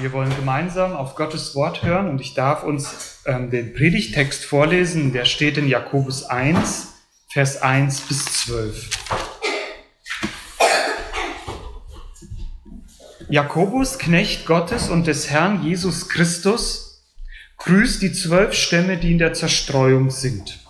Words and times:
Wir 0.00 0.12
wollen 0.14 0.34
gemeinsam 0.34 0.96
auf 0.96 1.14
Gottes 1.14 1.54
Wort 1.54 1.82
hören 1.82 2.08
und 2.08 2.22
ich 2.22 2.32
darf 2.32 2.62
uns 2.62 3.20
ähm, 3.26 3.50
den 3.50 3.74
Predigtext 3.74 4.46
vorlesen. 4.46 5.12
Der 5.12 5.26
steht 5.26 5.58
in 5.58 5.68
Jakobus 5.68 6.24
1, 6.24 6.94
Vers 7.28 7.60
1 7.60 8.00
bis 8.08 8.24
12. 8.24 8.88
Jakobus, 13.28 13.98
Knecht 13.98 14.46
Gottes 14.46 14.88
und 14.88 15.06
des 15.06 15.28
Herrn 15.28 15.62
Jesus 15.62 16.08
Christus, 16.08 17.04
grüßt 17.58 18.00
die 18.00 18.12
zwölf 18.12 18.54
Stämme, 18.54 18.96
die 18.96 19.12
in 19.12 19.18
der 19.18 19.34
Zerstreuung 19.34 20.08
sind. 20.08 20.60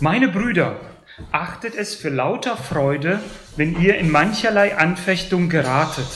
Meine 0.00 0.26
Brüder, 0.26 0.80
achtet 1.30 1.76
es 1.76 1.94
für 1.94 2.08
lauter 2.08 2.56
Freude, 2.56 3.20
wenn 3.54 3.80
ihr 3.80 3.96
in 3.96 4.10
mancherlei 4.10 4.76
Anfechtung 4.76 5.48
geratet 5.48 6.08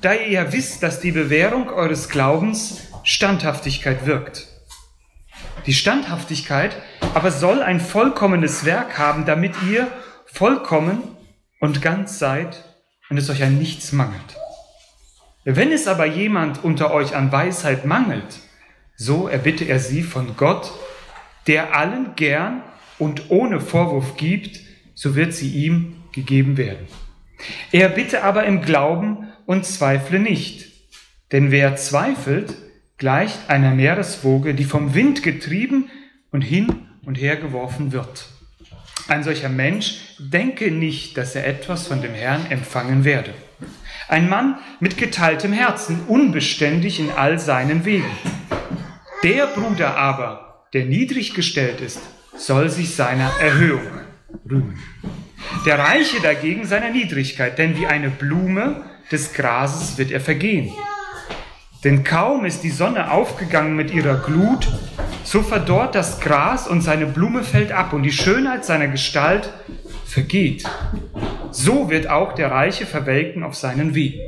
da 0.00 0.14
ihr 0.14 0.28
ja 0.28 0.52
wisst, 0.52 0.82
dass 0.82 1.00
die 1.00 1.12
Bewährung 1.12 1.68
eures 1.68 2.08
Glaubens 2.08 2.88
Standhaftigkeit 3.02 4.06
wirkt. 4.06 4.48
Die 5.66 5.74
Standhaftigkeit 5.74 6.76
aber 7.14 7.30
soll 7.30 7.62
ein 7.62 7.80
vollkommenes 7.80 8.64
Werk 8.64 8.98
haben, 8.98 9.24
damit 9.24 9.54
ihr 9.68 9.88
vollkommen 10.26 11.02
und 11.60 11.80
ganz 11.80 12.18
seid 12.18 12.64
und 13.08 13.16
es 13.16 13.30
euch 13.30 13.42
an 13.42 13.58
nichts 13.58 13.92
mangelt. 13.92 14.36
Wenn 15.44 15.72
es 15.72 15.86
aber 15.86 16.06
jemand 16.06 16.64
unter 16.64 16.92
euch 16.92 17.14
an 17.14 17.30
Weisheit 17.30 17.84
mangelt, 17.84 18.40
so 18.96 19.28
erbitte 19.28 19.64
er 19.64 19.78
sie 19.78 20.02
von 20.02 20.36
Gott, 20.36 20.72
der 21.46 21.76
allen 21.76 22.14
gern 22.16 22.62
und 22.98 23.30
ohne 23.30 23.60
Vorwurf 23.60 24.16
gibt, 24.16 24.60
so 24.94 25.14
wird 25.14 25.34
sie 25.34 25.50
ihm 25.50 25.96
gegeben 26.12 26.56
werden. 26.56 26.86
Er 27.72 27.88
bitte 27.88 28.24
aber 28.24 28.44
im 28.44 28.62
Glauben 28.62 29.28
und 29.46 29.64
zweifle 29.66 30.18
nicht. 30.18 30.66
Denn 31.32 31.50
wer 31.50 31.76
zweifelt, 31.76 32.54
gleicht 32.98 33.50
einer 33.50 33.74
Meereswoge, 33.74 34.54
die 34.54 34.64
vom 34.64 34.94
Wind 34.94 35.22
getrieben 35.22 35.90
und 36.30 36.42
hin 36.42 36.86
und 37.04 37.16
her 37.16 37.36
geworfen 37.36 37.92
wird. 37.92 38.26
Ein 39.08 39.22
solcher 39.22 39.48
Mensch 39.48 40.16
denke 40.18 40.70
nicht, 40.70 41.16
dass 41.16 41.34
er 41.34 41.46
etwas 41.46 41.86
von 41.86 42.00
dem 42.00 42.14
Herrn 42.14 42.46
empfangen 42.50 43.04
werde. 43.04 43.34
Ein 44.08 44.28
Mann 44.28 44.58
mit 44.80 44.96
geteiltem 44.96 45.52
Herzen, 45.52 46.00
unbeständig 46.08 47.00
in 47.00 47.10
all 47.10 47.38
seinen 47.38 47.84
Wegen. 47.84 48.10
Der 49.22 49.46
Bruder 49.46 49.96
aber, 49.96 50.66
der 50.72 50.86
niedrig 50.86 51.34
gestellt 51.34 51.80
ist, 51.80 52.00
soll 52.36 52.70
sich 52.70 52.94
seiner 52.94 53.30
Erhöhung 53.40 54.00
rühmen. 54.48 54.78
Der 55.66 55.78
Reiche 55.78 56.20
dagegen 56.20 56.66
seiner 56.66 56.90
Niedrigkeit, 56.90 57.58
denn 57.58 57.78
wie 57.78 57.86
eine 57.86 58.10
Blume 58.10 58.84
des 59.14 59.32
Grases 59.32 59.96
wird 59.96 60.10
er 60.10 60.20
vergehen. 60.20 60.72
Denn 61.84 62.02
kaum 62.02 62.44
ist 62.44 62.64
die 62.64 62.70
Sonne 62.70 63.10
aufgegangen 63.10 63.76
mit 63.76 63.92
ihrer 63.92 64.16
Glut, 64.16 64.68
so 65.22 65.42
verdorrt 65.42 65.94
das 65.94 66.20
Gras 66.20 66.66
und 66.66 66.80
seine 66.80 67.06
Blume 67.06 67.44
fällt 67.44 67.72
ab 67.72 67.92
und 67.92 68.02
die 68.02 68.12
Schönheit 68.12 68.64
seiner 68.64 68.88
Gestalt 68.88 69.52
vergeht. 70.04 70.64
So 71.50 71.90
wird 71.90 72.08
auch 72.08 72.34
der 72.34 72.50
Reiche 72.50 72.86
verwelken 72.86 73.42
auf 73.42 73.54
seinen 73.54 73.94
Weg. 73.94 74.18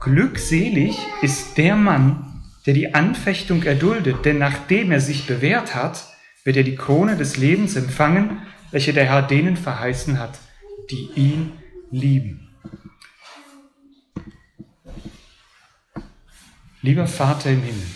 Glückselig 0.00 0.98
ist 1.22 1.58
der 1.58 1.76
Mann, 1.76 2.42
der 2.66 2.74
die 2.74 2.94
Anfechtung 2.94 3.62
erduldet, 3.62 4.24
denn 4.24 4.38
nachdem 4.38 4.92
er 4.92 5.00
sich 5.00 5.26
bewährt 5.26 5.74
hat, 5.74 6.04
wird 6.44 6.56
er 6.56 6.62
die 6.62 6.76
Krone 6.76 7.16
des 7.16 7.36
Lebens 7.36 7.76
empfangen, 7.76 8.42
welche 8.70 8.92
der 8.92 9.04
Herr 9.04 9.22
denen 9.22 9.56
verheißen 9.56 10.18
hat, 10.18 10.38
die 10.90 11.08
ihn 11.14 11.52
lieben. 11.90 12.43
Lieber 16.84 17.06
Vater 17.06 17.48
im 17.48 17.62
Himmel, 17.62 17.86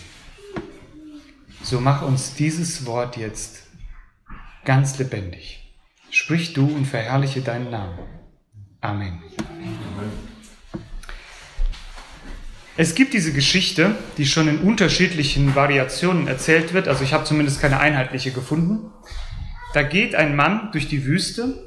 so 1.63 1.79
mach 1.79 2.01
uns 2.01 2.37
dieses 2.37 2.87
Wort 2.87 3.19
jetzt 3.19 3.65
ganz 4.65 4.99
lebendig. 4.99 5.75
Sprich 6.11 6.55
du 6.55 6.65
und 6.65 6.87
verherrliche 6.87 7.43
deinen 7.43 7.69
Namen. 7.69 7.99
Amen. 8.81 9.23
Es 12.79 12.95
gibt 12.95 13.13
diese 13.13 13.35
Geschichte, 13.35 13.95
die 14.17 14.25
schon 14.25 14.49
in 14.49 14.61
unterschiedlichen 14.61 15.55
Variationen 15.55 16.27
erzählt 16.27 16.73
wird. 16.73 16.89
Also 16.89 17.05
ich 17.05 17.13
habe 17.13 17.25
zumindest 17.25 17.61
keine 17.61 17.81
einheitliche 17.81 18.31
gefunden. 18.31 18.91
Da 19.75 19.83
geht 19.83 20.15
ein 20.15 20.35
Mann 20.35 20.71
durch 20.73 20.89
die 20.89 21.05
Wüste 21.05 21.63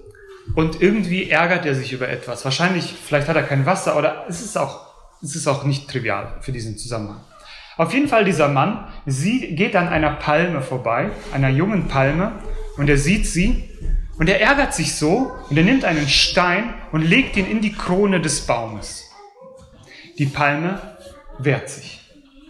und 0.55 0.81
irgendwie 0.81 1.29
ärgert 1.29 1.67
er 1.67 1.75
sich 1.75 1.93
über 1.93 2.09
etwas. 2.09 2.45
Wahrscheinlich, 2.45 2.95
vielleicht 3.05 3.27
hat 3.27 3.35
er 3.35 3.43
kein 3.43 3.67
Wasser 3.67 3.95
oder 3.95 4.25
es 4.27 4.41
ist 4.41 4.57
auch 4.57 4.90
es 5.21 5.35
ist 5.35 5.47
auch 5.47 5.63
nicht 5.63 5.89
trivial 5.89 6.37
für 6.41 6.51
diesen 6.51 6.77
Zusammenhang. 6.77 7.21
Auf 7.77 7.93
jeden 7.93 8.07
Fall 8.07 8.25
dieser 8.25 8.47
Mann, 8.47 8.87
sie 9.05 9.55
geht 9.55 9.75
an 9.75 9.87
einer 9.87 10.11
Palme 10.11 10.61
vorbei, 10.61 11.09
einer 11.33 11.49
jungen 11.49 11.87
Palme, 11.87 12.33
und 12.77 12.89
er 12.89 12.97
sieht 12.97 13.27
sie 13.27 13.69
und 14.17 14.29
er 14.29 14.41
ärgert 14.41 14.73
sich 14.73 14.95
so 14.95 15.35
und 15.49 15.57
er 15.57 15.63
nimmt 15.63 15.85
einen 15.85 16.07
Stein 16.07 16.73
und 16.91 17.01
legt 17.01 17.37
ihn 17.37 17.49
in 17.49 17.61
die 17.61 17.73
Krone 17.73 18.21
des 18.21 18.45
Baumes. 18.45 19.03
Die 20.17 20.25
Palme 20.25 20.97
wehrt 21.39 21.69
sich. 21.69 21.99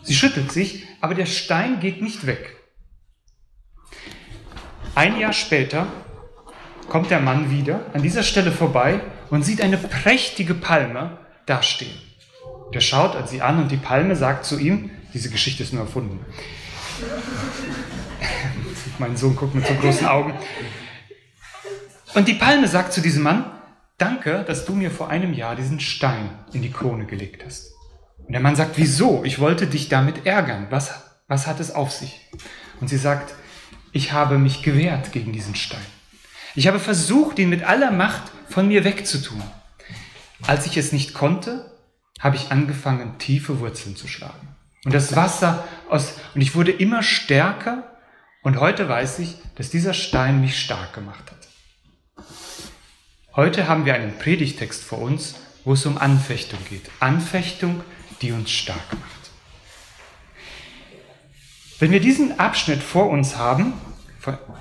Sie 0.04 0.14
schüttelt 0.14 0.52
sich, 0.52 0.88
aber 1.00 1.16
der 1.16 1.26
Stein 1.26 1.80
geht 1.80 2.02
nicht 2.02 2.26
weg. 2.26 2.58
Ein 4.96 5.20
Jahr 5.20 5.34
später 5.34 5.88
kommt 6.90 7.10
der 7.10 7.22
Mann 7.22 7.50
wieder 7.52 7.86
an 7.94 8.02
dieser 8.02 8.24
Stelle 8.24 8.52
vorbei 8.52 9.00
und 9.30 9.44
sieht 9.44 9.62
eine 9.62 9.78
prächtige 9.78 10.54
Palme 10.54 11.18
dastehen. 11.46 12.11
Der 12.74 12.82
schaut 12.82 13.28
sie 13.28 13.42
an 13.42 13.62
und 13.62 13.72
die 13.72 13.78
Palme 13.78 14.16
sagt 14.16 14.46
zu 14.46 14.58
ihm, 14.58 14.92
diese 15.14 15.30
Geschichte 15.30 15.64
ist 15.64 15.74
nur 15.74 15.84
erfunden. 15.84 16.26
mein 19.00 19.18
Sohn 19.18 19.36
guckt 19.36 19.56
mit 19.56 19.66
so 19.66 19.74
großen 19.74 20.08
Augen. 20.08 20.34
Und 22.14 22.28
die 22.28 22.34
Palme 22.34 22.68
sagt 22.68 22.94
zu 22.94 23.02
diesem 23.02 23.24
Mann, 23.24 23.46
danke, 23.98 24.44
dass 24.46 24.66
du 24.66 24.74
mir 24.74 24.92
vor 24.92 25.10
einem 25.10 25.34
Jahr 25.34 25.56
diesen 25.56 25.80
Stein 25.80 26.30
in 26.54 26.62
die 26.62 26.72
Krone 26.72 27.06
gelegt 27.06 27.44
hast. 27.46 27.72
Und 28.26 28.34
der 28.34 28.42
Mann 28.42 28.56
sagt, 28.56 28.78
wieso? 28.78 29.24
Ich 29.24 29.40
wollte 29.40 29.68
dich 29.68 29.90
damit 29.90 30.26
ärgern. 30.26 30.68
Was, 30.70 30.94
was 31.28 31.48
hat 31.48 31.60
es 31.60 31.74
auf 31.74 31.92
sich? 31.92 32.30
Und 32.80 32.88
sie 32.88 32.98
sagt, 32.98 33.34
ich 33.92 34.14
habe 34.14 34.38
mich 34.38 34.64
gewehrt 34.64 35.12
gegen 35.12 35.34
diesen 35.34 35.56
Stein. 35.56 35.86
Ich 36.56 36.68
habe 36.68 36.80
versucht, 36.80 37.40
ihn 37.40 37.50
mit 37.50 37.64
aller 37.64 37.92
Macht 37.92 38.24
von 38.50 38.68
mir 38.68 38.84
wegzutun. 38.84 39.42
Als 40.48 40.66
ich 40.66 40.78
es 40.78 40.92
nicht 40.92 41.14
konnte, 41.14 41.71
habe 42.22 42.36
ich 42.36 42.52
angefangen, 42.52 43.18
tiefe 43.18 43.60
Wurzeln 43.60 43.96
zu 43.96 44.08
schlagen. 44.08 44.48
Und 44.86 44.94
das 44.94 45.16
Wasser 45.16 45.68
aus, 45.90 46.14
und 46.34 46.42
ich 46.42 46.56
wurde 46.56 46.72
immer 46.72 47.04
stärker. 47.04 47.84
Und 48.44 48.60
heute 48.60 48.88
weiß 48.88 49.20
ich, 49.20 49.36
dass 49.56 49.70
dieser 49.70 49.94
Stein 49.94 50.42
mich 50.42 50.60
stark 50.60 50.94
gemacht 50.94 51.24
hat. 51.30 52.26
Heute 53.36 53.68
haben 53.68 53.86
wir 53.86 53.94
einen 53.94 54.18
Predigtext 54.18 54.84
vor 54.84 55.00
uns, 55.00 55.36
wo 55.64 55.74
es 55.74 55.86
um 55.86 55.98
Anfechtung 55.98 56.60
geht. 56.70 56.90
Anfechtung, 57.00 57.82
die 58.22 58.32
uns 58.32 58.52
stark 58.52 58.94
macht. 58.94 59.32
Wenn 61.80 61.92
wir 61.92 62.00
diesen 62.00 62.40
Abschnitt 62.40 62.84
vor 62.84 63.10
uns 63.10 63.38
haben, 63.38 63.74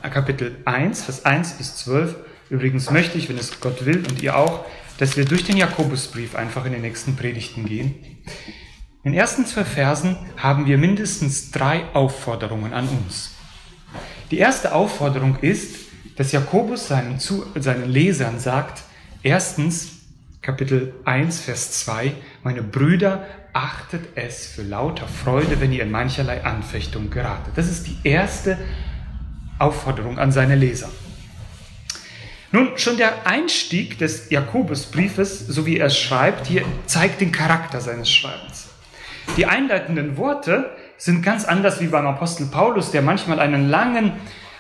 Kapitel 0.03 0.57
1, 0.65 1.05
Vers 1.05 1.25
1 1.25 1.53
bis 1.55 1.77
12, 1.77 2.17
übrigens 2.49 2.91
möchte 2.91 3.19
ich, 3.19 3.29
wenn 3.29 3.37
es 3.37 3.61
Gott 3.61 3.85
will 3.85 3.99
und 4.09 4.23
ihr 4.23 4.37
auch, 4.37 4.65
dass 5.01 5.17
wir 5.17 5.25
durch 5.25 5.45
den 5.45 5.57
Jakobusbrief 5.57 6.35
einfach 6.35 6.67
in 6.67 6.73
den 6.73 6.83
nächsten 6.83 7.17
Predigten 7.17 7.65
gehen. 7.65 7.95
In 9.03 9.13
den 9.13 9.15
ersten 9.15 9.47
zwei 9.47 9.65
Versen 9.65 10.19
haben 10.37 10.67
wir 10.67 10.77
mindestens 10.77 11.51
drei 11.51 11.87
Aufforderungen 11.95 12.75
an 12.75 12.87
uns. 12.87 13.31
Die 14.31 14.37
erste 14.37 14.75
Aufforderung 14.75 15.39
ist, 15.41 15.75
dass 16.17 16.33
Jakobus 16.33 16.89
seinen, 16.89 17.19
zu, 17.19 17.47
seinen 17.59 17.89
Lesern 17.89 18.39
sagt, 18.39 18.83
erstens, 19.23 20.01
Kapitel 20.43 20.93
1, 21.07 21.41
Vers 21.41 21.73
2, 21.85 22.13
meine 22.43 22.63
Brüder, 22.63 23.27
achtet 23.55 24.03
es 24.17 24.49
für 24.49 24.63
lauter 24.63 25.09
Freude, 25.09 25.63
wenn 25.63 25.73
ihr 25.73 25.83
in 25.83 25.91
mancherlei 25.91 26.45
Anfechtung 26.45 27.09
geratet. 27.09 27.55
Das 27.57 27.71
ist 27.71 27.87
die 27.87 27.97
erste 28.05 28.59
Aufforderung 29.59 30.19
an 30.19 30.31
seine 30.31 30.57
Leser. 30.57 30.91
Nun, 32.53 32.77
schon 32.77 32.97
der 32.97 33.29
Einstieg 33.29 33.99
des 33.99 34.29
Jakobusbriefes, 34.31 35.47
so 35.47 35.67
wie 35.67 35.79
er 35.79 35.89
schreibt, 35.89 36.49
hier 36.49 36.65
zeigt 36.87 37.21
den 37.21 37.31
Charakter 37.31 37.81
seines 37.81 38.11
Schreibens. 38.11 38.71
Die 39.37 39.47
einleitenden 39.47 40.17
Worte 40.17 40.71
sind 40.97 41.23
ganz 41.23 41.45
anders 41.45 41.81
wie 41.81 41.87
beim 41.87 42.09
Apostel 42.09 42.47
Paulus, 42.47 42.91
der 42.91 43.03
manchmal 43.03 43.39
einen 43.39 43.71
langen 43.71 44.15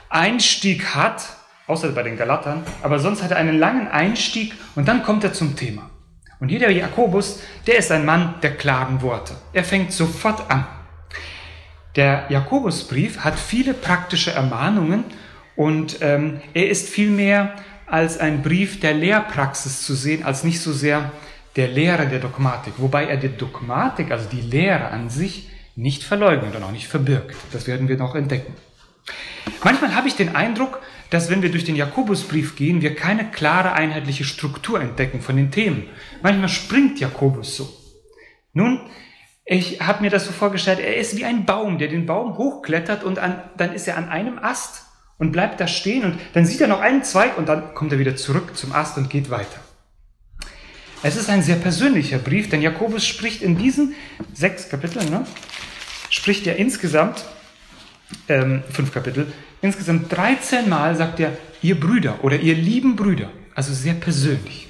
Einstieg 0.08 0.94
hat, 0.94 1.24
außer 1.66 1.88
bei 1.90 2.04
den 2.04 2.16
Galatern, 2.16 2.62
aber 2.80 3.00
sonst 3.00 3.24
hat 3.24 3.32
er 3.32 3.38
einen 3.38 3.58
langen 3.58 3.88
Einstieg 3.88 4.54
und 4.76 4.86
dann 4.86 5.02
kommt 5.02 5.24
er 5.24 5.32
zum 5.32 5.56
Thema. 5.56 5.90
Und 6.38 6.48
hier 6.48 6.60
der 6.60 6.70
Jakobus, 6.70 7.40
der 7.66 7.78
ist 7.78 7.90
ein 7.90 8.04
Mann 8.04 8.34
der 8.40 8.56
klaren 8.56 9.02
Worte. 9.02 9.34
Er 9.52 9.64
fängt 9.64 9.92
sofort 9.92 10.48
an. 10.48 10.64
Der 11.96 12.26
Jakobusbrief 12.28 13.18
hat 13.18 13.36
viele 13.36 13.74
praktische 13.74 14.30
Ermahnungen 14.30 15.04
und 15.56 15.98
ähm, 16.00 16.40
er 16.54 16.70
ist 16.70 16.88
vielmehr 16.88 17.56
als 17.90 18.18
ein 18.18 18.42
Brief 18.42 18.80
der 18.80 18.94
Lehrpraxis 18.94 19.82
zu 19.82 19.94
sehen, 19.94 20.24
als 20.24 20.44
nicht 20.44 20.60
so 20.60 20.72
sehr 20.72 21.12
der 21.56 21.68
Lehrer 21.68 22.06
der 22.06 22.20
Dogmatik, 22.20 22.74
wobei 22.76 23.06
er 23.06 23.16
die 23.16 23.28
Dogmatik, 23.28 24.10
also 24.12 24.28
die 24.28 24.40
Lehre 24.40 24.88
an 24.88 25.10
sich, 25.10 25.48
nicht 25.76 26.02
verleugnet 26.02 26.54
und 26.54 26.62
auch 26.62 26.72
nicht 26.72 26.88
verbirgt. 26.88 27.34
Das 27.52 27.66
werden 27.66 27.88
wir 27.88 27.96
noch 27.96 28.14
entdecken. 28.14 28.54
Manchmal 29.64 29.94
habe 29.94 30.08
ich 30.08 30.14
den 30.14 30.36
Eindruck, 30.36 30.80
dass 31.10 31.28
wenn 31.28 31.42
wir 31.42 31.50
durch 31.50 31.64
den 31.64 31.76
Jakobusbrief 31.76 32.54
gehen, 32.54 32.82
wir 32.82 32.94
keine 32.94 33.30
klare 33.30 33.72
einheitliche 33.72 34.24
Struktur 34.24 34.80
entdecken 34.80 35.20
von 35.20 35.36
den 35.36 35.50
Themen. 35.50 35.88
Manchmal 36.22 36.48
springt 36.48 37.00
Jakobus 37.00 37.56
so. 37.56 37.68
Nun, 38.52 38.80
ich 39.44 39.80
habe 39.80 40.02
mir 40.02 40.10
das 40.10 40.26
so 40.26 40.32
vorgestellt, 40.32 40.78
er 40.78 40.96
ist 40.96 41.16
wie 41.16 41.24
ein 41.24 41.44
Baum, 41.46 41.78
der 41.78 41.88
den 41.88 42.06
Baum 42.06 42.38
hochklettert 42.38 43.02
und 43.02 43.18
an, 43.18 43.42
dann 43.56 43.72
ist 43.72 43.88
er 43.88 43.96
an 43.96 44.08
einem 44.08 44.38
Ast 44.38 44.89
und 45.20 45.32
bleibt 45.32 45.60
da 45.60 45.68
stehen 45.68 46.02
und 46.02 46.18
dann 46.32 46.46
sieht 46.46 46.60
er 46.60 46.66
noch 46.66 46.80
einen 46.80 47.04
Zweig 47.04 47.38
und 47.38 47.48
dann 47.48 47.74
kommt 47.74 47.92
er 47.92 48.00
wieder 48.00 48.16
zurück 48.16 48.56
zum 48.56 48.72
Ast 48.72 48.96
und 48.96 49.08
geht 49.08 49.30
weiter. 49.30 49.60
Es 51.02 51.16
ist 51.16 51.30
ein 51.30 51.42
sehr 51.42 51.56
persönlicher 51.56 52.18
Brief, 52.18 52.48
denn 52.48 52.62
Jakobus 52.62 53.06
spricht 53.06 53.42
in 53.42 53.56
diesen 53.56 53.94
sechs 54.34 54.68
Kapiteln, 54.68 55.08
ne, 55.10 55.26
spricht 56.08 56.46
er 56.46 56.56
insgesamt, 56.56 57.24
ähm, 58.28 58.62
fünf 58.70 58.92
Kapitel, 58.92 59.32
insgesamt 59.62 60.10
13 60.10 60.68
Mal 60.68 60.96
sagt 60.96 61.20
er, 61.20 61.36
ihr 61.62 61.78
Brüder 61.78 62.24
oder 62.24 62.36
ihr 62.36 62.54
lieben 62.54 62.96
Brüder, 62.96 63.30
also 63.54 63.72
sehr 63.74 63.94
persönlich. 63.94 64.68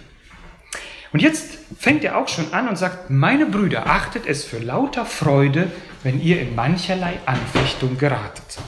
Und 1.13 1.23
jetzt 1.23 1.59
fängt 1.79 2.05
er 2.05 2.19
auch 2.19 2.29
schon 2.29 2.53
an 2.53 2.69
und 2.69 2.77
sagt, 2.77 3.09
meine 3.11 3.47
Brüder, 3.47 3.87
achtet 3.87 4.27
es 4.27 4.45
für 4.45 4.59
lauter 4.59 5.05
Freude, 5.05 5.71
wenn 6.03 6.21
ihr 6.21 6.41
in 6.41 6.55
mancherlei 6.55 7.19
Anfechtung 7.27 7.99
geratet. 7.99 8.59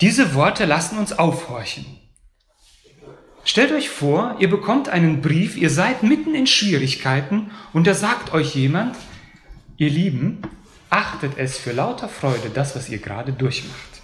Diese 0.00 0.34
Worte 0.34 0.64
lassen 0.64 0.98
uns 0.98 1.12
aufhorchen. 1.12 1.86
Stellt 3.44 3.72
euch 3.72 3.90
vor, 3.90 4.36
ihr 4.40 4.50
bekommt 4.50 4.88
einen 4.88 5.20
Brief, 5.20 5.56
ihr 5.56 5.70
seid 5.70 6.02
mitten 6.02 6.34
in 6.34 6.46
Schwierigkeiten 6.46 7.52
und 7.72 7.86
da 7.86 7.94
sagt 7.94 8.32
euch 8.32 8.54
jemand, 8.54 8.96
ihr 9.76 9.90
Lieben, 9.90 10.42
achtet 10.90 11.38
es 11.38 11.58
für 11.58 11.72
lauter 11.72 12.08
Freude, 12.08 12.50
das, 12.52 12.74
was 12.74 12.88
ihr 12.88 12.98
gerade 12.98 13.32
durchmacht. 13.32 14.02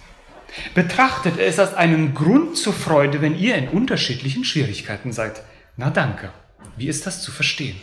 Betrachtet 0.73 1.39
es 1.39 1.59
als 1.59 1.73
einen 1.73 2.13
Grund 2.13 2.57
zur 2.57 2.73
Freude, 2.73 3.21
wenn 3.21 3.37
ihr 3.37 3.55
in 3.55 3.69
unterschiedlichen 3.69 4.45
Schwierigkeiten 4.45 5.11
seid. 5.11 5.41
Na 5.75 5.89
danke. 5.89 6.31
Wie 6.77 6.87
ist 6.87 7.05
das 7.05 7.21
zu 7.21 7.31
verstehen? 7.31 7.79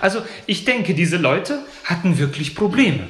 Also 0.00 0.22
ich 0.46 0.64
denke, 0.64 0.94
diese 0.94 1.16
Leute 1.16 1.64
hatten 1.84 2.18
wirklich 2.18 2.54
Probleme. 2.54 3.08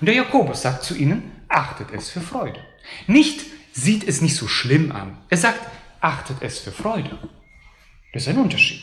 Und 0.00 0.06
der 0.06 0.14
Jakobus 0.14 0.62
sagt 0.62 0.84
zu 0.84 0.94
ihnen, 0.94 1.30
achtet 1.48 1.92
es 1.92 2.10
für 2.10 2.20
Freude. 2.20 2.60
Nicht 3.06 3.40
sieht 3.72 4.06
es 4.06 4.20
nicht 4.20 4.36
so 4.36 4.48
schlimm 4.48 4.92
an. 4.92 5.16
Er 5.28 5.36
sagt, 5.36 5.60
achtet 6.00 6.38
es 6.40 6.58
für 6.58 6.72
Freude. 6.72 7.18
Das 8.12 8.22
ist 8.22 8.28
ein 8.28 8.38
Unterschied. 8.38 8.82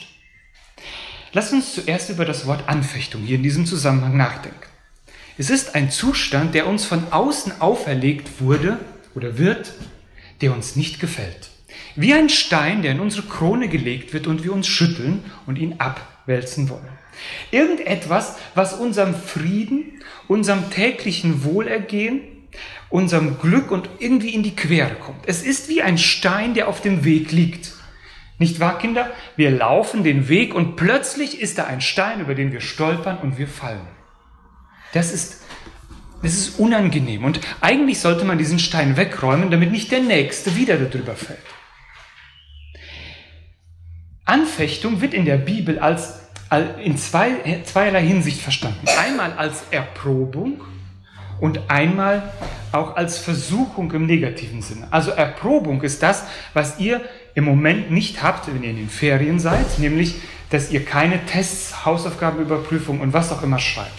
Lass 1.34 1.52
uns 1.52 1.74
zuerst 1.74 2.10
über 2.10 2.26
das 2.26 2.48
Wort 2.48 2.68
Anfechtung 2.68 3.22
hier 3.22 3.36
in 3.36 3.44
diesem 3.44 3.66
Zusammenhang 3.66 4.16
nachdenken. 4.16 4.60
Es 5.38 5.50
ist 5.50 5.76
ein 5.76 5.92
Zustand, 5.92 6.56
der 6.56 6.68
uns 6.68 6.86
von 6.86 7.12
außen 7.12 7.62
auferlegt 7.62 8.42
wurde 8.42 8.80
oder 9.14 9.38
wird, 9.38 9.74
der 10.42 10.54
uns 10.54 10.76
nicht 10.76 11.00
gefällt. 11.00 11.50
Wie 11.96 12.14
ein 12.14 12.30
Stein, 12.30 12.82
der 12.82 12.92
in 12.92 13.00
unsere 13.00 13.28
Krone 13.28 13.68
gelegt 13.68 14.14
wird 14.14 14.28
und 14.28 14.44
wir 14.44 14.54
uns 14.54 14.68
schütteln 14.68 15.24
und 15.46 15.58
ihn 15.58 15.76
abwälzen 15.80 16.70
wollen. 16.70 16.88
Irgendetwas, 17.52 18.38
was 18.56 18.74
unserem 18.74 19.16
Frieden, 19.16 20.02
unserem 20.28 20.70
täglichen 20.70 21.44
Wohlergehen, 21.44 22.22
unserem 22.90 23.40
Glück 23.40 23.72
und 23.72 23.90
irgendwie 24.00 24.34
in 24.34 24.44
die 24.44 24.56
Quere 24.56 24.96
kommt. 24.96 25.28
Es 25.28 25.44
ist 25.44 25.70
wie 25.70 25.82
ein 25.82 25.98
Stein, 25.98 26.54
der 26.54 26.68
auf 26.68 26.82
dem 26.82 27.04
Weg 27.04 27.32
liegt. 27.32 27.74
Nicht 28.40 28.60
wahr, 28.60 28.78
Kinder? 28.78 29.12
Wir 29.36 29.50
laufen 29.52 30.04
den 30.04 30.30
Weg 30.30 30.54
und 30.54 30.76
plötzlich 30.76 31.42
ist 31.42 31.58
da 31.58 31.66
ein 31.66 31.82
Stein, 31.82 32.22
über 32.22 32.36
den 32.36 32.52
wir 32.52 32.62
stolpern 32.62 33.18
und 33.18 33.38
wir 33.38 33.48
fallen. 33.48 33.88
Das 34.94 35.12
ist, 35.12 35.42
das 36.22 36.34
ist 36.34 36.60
unangenehm 36.60 37.26
und 37.26 37.40
eigentlich 37.62 38.00
sollte 38.00 38.26
man 38.26 38.38
diesen 38.38 38.60
Stein 38.60 38.96
wegräumen, 38.96 39.50
damit 39.50 39.72
nicht 39.72 39.92
der 39.92 40.02
Nächste 40.02 40.56
wieder 40.56 40.78
darüber 40.78 41.16
fällt. 41.16 41.40
Anfechtung 44.28 45.02
wird 45.02 45.14
in 45.14 45.26
der 45.26 45.38
Bibel 45.38 45.80
als, 45.80 46.20
in 46.84 46.98
zwei, 46.98 47.62
zweierlei 47.64 48.04
Hinsicht 48.04 48.42
verstanden. 48.42 48.86
Einmal 49.00 49.34
als 49.34 49.64
Erprobung 49.72 50.62
und 51.40 51.70
einmal 51.70 52.34
auch 52.72 52.96
als 52.96 53.18
Versuchung 53.18 53.92
im 53.92 54.06
negativen 54.06 54.62
Sinne. 54.62 54.88
Also 54.92 55.12
Erprobung 55.12 55.82
ist 55.82 56.04
das, 56.04 56.26
was 56.54 56.80
ihr 56.80 57.02
im 57.36 57.44
Moment 57.44 57.92
nicht 57.92 58.24
habt, 58.24 58.48
wenn 58.48 58.64
ihr 58.64 58.72
in 58.72 58.78
den 58.78 58.90
Ferien 58.90 59.40
seid, 59.40 59.80
nämlich, 59.80 60.16
dass 60.50 60.72
ihr 60.72 60.84
keine 60.84 61.26
Tests, 61.26 61.86
Hausaufgabenüberprüfung 61.86 63.00
und 63.00 63.14
was 63.14 63.32
auch 63.32 63.44
immer 63.44 63.60
schreibt. 63.60 63.92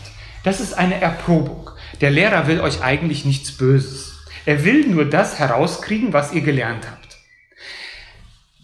Das 0.45 0.61
ist 0.61 0.75
eine 0.75 1.01
Erprobung. 1.01 1.71
Der 2.01 2.11
Lehrer 2.11 2.47
will 2.47 2.61
euch 2.61 2.83
eigentlich 2.83 3.25
nichts 3.25 3.53
Böses. 3.53 4.25
Er 4.45 4.65
will 4.65 4.87
nur 4.87 5.05
das 5.05 5.39
herauskriegen, 5.39 6.13
was 6.13 6.33
ihr 6.33 6.41
gelernt 6.41 6.87
habt. 6.91 7.19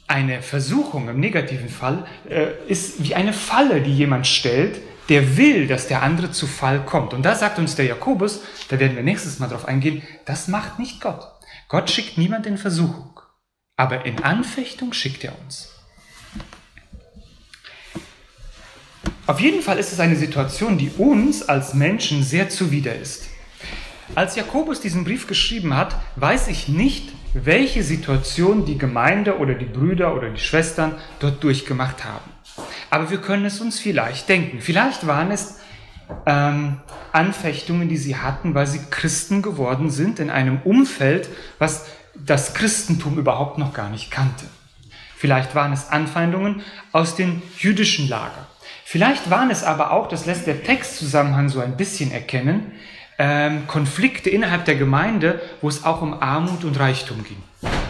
Eine 0.06 0.43
Versuchung 0.43 1.09
im 1.09 1.20
negativen 1.20 1.69
Fall 1.69 2.06
äh, 2.29 2.47
ist 2.69 3.03
wie 3.03 3.15
eine 3.15 3.32
Falle, 3.32 3.81
die 3.81 3.94
jemand 3.94 4.27
stellt, 4.27 4.81
der 5.09 5.37
will, 5.37 5.67
dass 5.67 5.89
der 5.89 6.03
andere 6.03 6.31
zu 6.31 6.47
Fall 6.47 6.85
kommt. 6.85 7.12
Und 7.12 7.23
da 7.23 7.35
sagt 7.35 7.59
uns 7.59 7.75
der 7.75 7.87
Jakobus, 7.87 8.41
da 8.69 8.79
werden 8.79 8.97
wir 8.97 9.03
nächstes 9.03 9.39
Mal 9.39 9.49
drauf 9.49 9.67
eingehen, 9.67 10.03
das 10.25 10.49
macht 10.49 10.79
nicht 10.79 11.01
Gott. 11.01 11.27
Gott 11.69 11.91
schickt 11.91 12.19
niemand 12.19 12.47
in 12.47 12.59
Versuchung, 12.59 13.21
aber 13.77 14.06
in 14.06 14.23
Anfechtung 14.23 14.93
schickt 14.93 15.25
er 15.25 15.39
uns. 15.41 15.71
Auf 19.27 19.41
jeden 19.41 19.62
Fall 19.62 19.79
ist 19.79 19.93
es 19.93 20.01
eine 20.01 20.17
Situation, 20.17 20.77
die 20.77 20.91
uns 20.99 21.43
als 21.49 21.73
Menschen 21.73 22.23
sehr 22.23 22.51
zuwider 22.51 22.95
ist. 22.95 23.29
Als 24.15 24.37
Jakobus 24.37 24.81
diesen 24.81 25.05
Brief 25.05 25.27
geschrieben 25.27 25.75
hat, 25.75 25.97
weiß 26.17 26.49
ich 26.49 26.69
nicht, 26.69 27.11
welche 27.33 27.83
Situation 27.83 28.67
die 28.67 28.77
Gemeinde 28.77 29.39
oder 29.39 29.55
die 29.55 29.65
Brüder 29.65 30.15
oder 30.15 30.29
die 30.29 30.41
Schwestern 30.41 30.97
dort 31.21 31.43
durchgemacht 31.43 32.05
haben. 32.05 32.34
Aber 32.94 33.11
wir 33.11 33.19
können 33.19 33.44
es 33.44 33.61
uns 33.61 33.81
vielleicht 33.81 34.29
denken. 34.29 34.61
Vielleicht 34.61 35.08
waren 35.08 35.32
es 35.32 35.58
ähm, 36.26 36.76
Anfechtungen, 37.12 37.88
die 37.88 37.96
sie 37.96 38.14
hatten, 38.14 38.55
weil 38.55 38.69
sie 38.69 38.82
Christen 38.88 39.43
geworden 39.43 39.91
sind 39.91 40.20
in 40.20 40.31
einem 40.31 40.61
Umfeld, 40.62 41.29
was 41.58 41.87
das 42.14 42.55
Christentum 42.55 43.19
überhaupt 43.19 43.58
noch 43.58 43.73
gar 43.73 43.91
nicht 43.91 44.12
kannte. 44.12 44.44
Vielleicht 45.17 45.56
waren 45.56 45.73
es 45.73 45.88
Anfeindungen 45.88 46.62
aus 46.93 47.17
den 47.17 47.43
jüdischen 47.58 48.08
Lager. 48.08 48.46
Vielleicht 48.85 49.29
waren 49.29 49.50
es 49.50 49.64
aber 49.64 49.91
auch, 49.91 50.06
das 50.06 50.25
lässt 50.25 50.46
der 50.46 50.62
Textzusammenhang 50.62 51.49
so 51.49 51.58
ein 51.58 51.76
bisschen 51.76 52.13
erkennen, 52.13 52.70
ähm, 53.19 53.67
Konflikte 53.67 54.31
innerhalb 54.31 54.67
der 54.67 54.77
Gemeinde, 54.77 55.43
wo 55.60 55.69
es 55.69 55.82
auch 55.82 56.01
um 56.01 56.22
Armut 56.22 56.63
und 56.63 56.79
Reichtum 56.79 57.24
ging. 57.24 57.43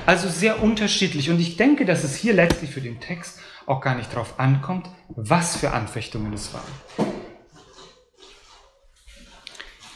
Also 0.06 0.28
sehr 0.28 0.62
unterschiedlich. 0.62 1.30
Und 1.30 1.40
ich 1.40 1.56
denke, 1.56 1.84
dass 1.86 2.04
es 2.04 2.14
hier 2.14 2.34
letztlich 2.34 2.70
für 2.70 2.82
den 2.82 3.00
Text 3.00 3.40
auch 3.66 3.80
gar 3.80 3.94
nicht 3.94 4.12
darauf 4.12 4.38
ankommt, 4.38 4.88
was 5.08 5.56
für 5.56 5.72
Anfechtungen 5.72 6.32
es 6.34 6.52
waren. 6.52 7.08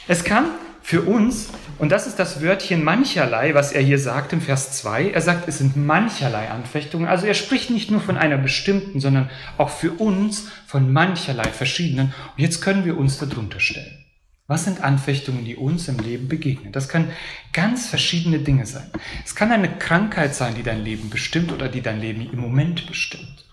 Es 0.07 0.23
kann 0.23 0.47
für 0.81 1.03
uns, 1.03 1.49
und 1.77 1.91
das 1.91 2.07
ist 2.07 2.17
das 2.17 2.41
Wörtchen 2.41 2.83
mancherlei, 2.83 3.53
was 3.53 3.71
er 3.71 3.83
hier 3.83 3.99
sagt 3.99 4.33
im 4.33 4.41
Vers 4.41 4.71
2, 4.79 5.11
er 5.11 5.21
sagt, 5.21 5.47
es 5.47 5.59
sind 5.59 5.77
mancherlei 5.77 6.49
Anfechtungen. 6.49 7.07
Also 7.07 7.27
er 7.27 7.35
spricht 7.35 7.69
nicht 7.69 7.91
nur 7.91 8.01
von 8.01 8.17
einer 8.17 8.39
bestimmten, 8.39 8.99
sondern 8.99 9.29
auch 9.59 9.69
für 9.69 9.91
uns 9.91 10.49
von 10.65 10.91
mancherlei 10.91 11.51
verschiedenen. 11.51 12.15
Und 12.35 12.41
jetzt 12.41 12.61
können 12.61 12.85
wir 12.85 12.97
uns 12.97 13.19
darunter 13.19 13.59
stellen. 13.59 14.08
Was 14.49 14.63
sind 14.63 14.83
Anfechtungen, 14.83 15.45
die 15.45 15.55
uns 15.55 15.87
im 15.89 15.99
Leben 15.99 16.27
begegnen? 16.27 16.71
Das 16.71 16.89
können 16.89 17.11
ganz 17.53 17.85
verschiedene 17.85 18.39
Dinge 18.39 18.65
sein. 18.65 18.89
Es 19.23 19.35
kann 19.35 19.51
eine 19.51 19.69
Krankheit 19.77 20.33
sein, 20.33 20.55
die 20.55 20.63
dein 20.63 20.83
Leben 20.83 21.11
bestimmt 21.11 21.51
oder 21.51 21.69
die 21.69 21.81
dein 21.81 22.01
Leben 22.01 22.27
im 22.33 22.39
Moment 22.39 22.87
bestimmt. 22.87 23.45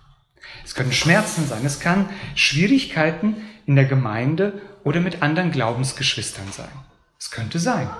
Es 0.64 0.74
können 0.74 0.92
Schmerzen 0.92 1.46
sein. 1.46 1.66
Es 1.66 1.80
kann 1.80 2.08
Schwierigkeiten 2.34 3.36
in 3.66 3.76
der 3.76 3.84
Gemeinde 3.84 4.62
oder 4.84 5.00
mit 5.00 5.20
anderen 5.20 5.50
Glaubensgeschwistern 5.50 6.50
sein. 6.50 6.72
Es 7.20 7.30
könnte 7.30 7.58
sein. 7.58 7.90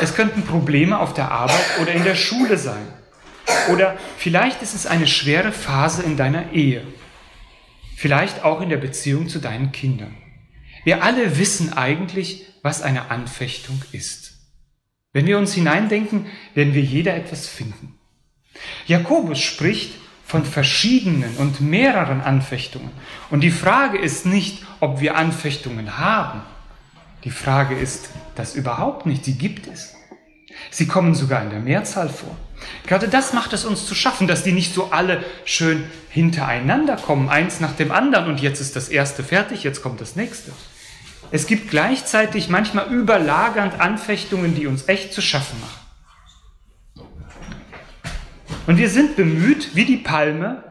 Es 0.00 0.14
könnten 0.14 0.42
Probleme 0.42 1.00
auf 1.00 1.14
der 1.14 1.32
Arbeit 1.32 1.80
oder 1.80 1.90
in 1.90 2.04
der 2.04 2.14
Schule 2.14 2.56
sein. 2.56 2.86
Oder 3.68 3.96
vielleicht 4.16 4.62
ist 4.62 4.76
es 4.76 4.86
eine 4.86 5.08
schwere 5.08 5.50
Phase 5.50 6.04
in 6.04 6.16
deiner 6.16 6.52
Ehe. 6.52 6.86
Vielleicht 7.96 8.44
auch 8.44 8.60
in 8.60 8.68
der 8.68 8.76
Beziehung 8.76 9.26
zu 9.26 9.40
deinen 9.40 9.72
Kindern. 9.72 10.21
Wir 10.84 11.02
alle 11.02 11.38
wissen 11.38 11.72
eigentlich, 11.72 12.46
was 12.62 12.82
eine 12.82 13.10
Anfechtung 13.10 13.82
ist. 13.92 14.32
Wenn 15.12 15.26
wir 15.26 15.38
uns 15.38 15.52
hineindenken, 15.52 16.26
werden 16.54 16.74
wir 16.74 16.82
jeder 16.82 17.14
etwas 17.14 17.46
finden. 17.46 17.98
Jakobus 18.86 19.40
spricht 19.40 19.94
von 20.26 20.44
verschiedenen 20.44 21.36
und 21.36 21.60
mehreren 21.60 22.22
Anfechtungen. 22.22 22.90
Und 23.30 23.42
die 23.42 23.50
Frage 23.50 23.98
ist 23.98 24.24
nicht, 24.24 24.64
ob 24.80 25.00
wir 25.00 25.16
Anfechtungen 25.16 25.98
haben. 25.98 26.40
Die 27.24 27.30
Frage 27.30 27.76
ist, 27.76 28.10
das 28.34 28.54
überhaupt 28.54 29.06
nicht, 29.06 29.24
sie 29.24 29.34
gibt 29.34 29.66
es. 29.66 29.94
Sie 30.70 30.86
kommen 30.86 31.14
sogar 31.14 31.42
in 31.42 31.50
der 31.50 31.60
Mehrzahl 31.60 32.08
vor. 32.08 32.34
Gerade 32.86 33.08
das 33.08 33.32
macht 33.32 33.52
es 33.52 33.64
uns 33.64 33.86
zu 33.86 33.94
schaffen, 33.94 34.26
dass 34.26 34.42
die 34.42 34.52
nicht 34.52 34.74
so 34.74 34.90
alle 34.90 35.24
schön 35.44 35.84
hintereinander 36.08 36.96
kommen, 36.96 37.28
eins 37.28 37.60
nach 37.60 37.72
dem 37.72 37.90
anderen 37.90 38.28
und 38.28 38.40
jetzt 38.40 38.60
ist 38.60 38.76
das 38.76 38.88
erste 38.88 39.22
fertig, 39.24 39.64
jetzt 39.64 39.82
kommt 39.82 40.00
das 40.00 40.16
nächste. 40.16 40.52
Es 41.32 41.46
gibt 41.46 41.70
gleichzeitig 41.70 42.50
manchmal 42.50 42.92
überlagernd 42.92 43.80
Anfechtungen, 43.80 44.54
die 44.54 44.66
uns 44.66 44.86
echt 44.88 45.14
zu 45.14 45.22
schaffen 45.22 45.58
machen. 45.60 47.08
Und 48.66 48.76
wir 48.76 48.90
sind 48.90 49.16
bemüht, 49.16 49.74
wie 49.74 49.86
die 49.86 49.96
Palme, 49.96 50.62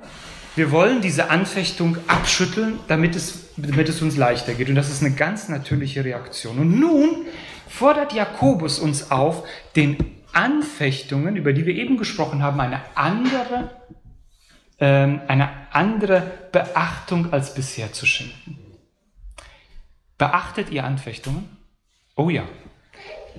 wir 0.55 0.71
wollen 0.71 1.01
diese 1.01 1.31
Anfechtung 1.31 1.97
abschütteln, 2.07 2.79
damit 2.87 3.15
es, 3.15 3.49
damit 3.57 3.89
es 3.89 4.03
uns 4.03 4.17
leichter 4.17 4.53
geht. 4.53 4.69
Und 4.69 4.75
das 4.75 4.89
ist 4.89 5.01
eine 5.01 5.15
ganz 5.15 5.49
natürliche 5.49 6.05
Reaktion. 6.05 6.59
Und 6.59 6.79
nun 6.79 7.25
fordert 7.67 8.13
Jakobus 8.13 8.77
uns 8.77 9.09
auf, 9.09 9.43
den 9.75 9.97
Anfechtungen, 10.31 11.37
über 11.37 11.53
die 11.53 11.65
wir 11.65 11.73
eben 11.73 11.97
gesprochen 11.97 12.43
haben, 12.43 12.59
eine 12.59 12.81
andere, 12.93 13.71
ähm, 14.79 15.21
eine 15.27 15.49
andere 15.71 16.31
Beachtung 16.51 17.33
als 17.33 17.55
bisher 17.55 17.91
zu 17.93 18.05
schenken. 18.05 18.60
Beachtet 20.21 20.69
ihr 20.69 20.83
Anfechtungen? 20.83 21.49
Oh 22.15 22.29
ja, 22.29 22.43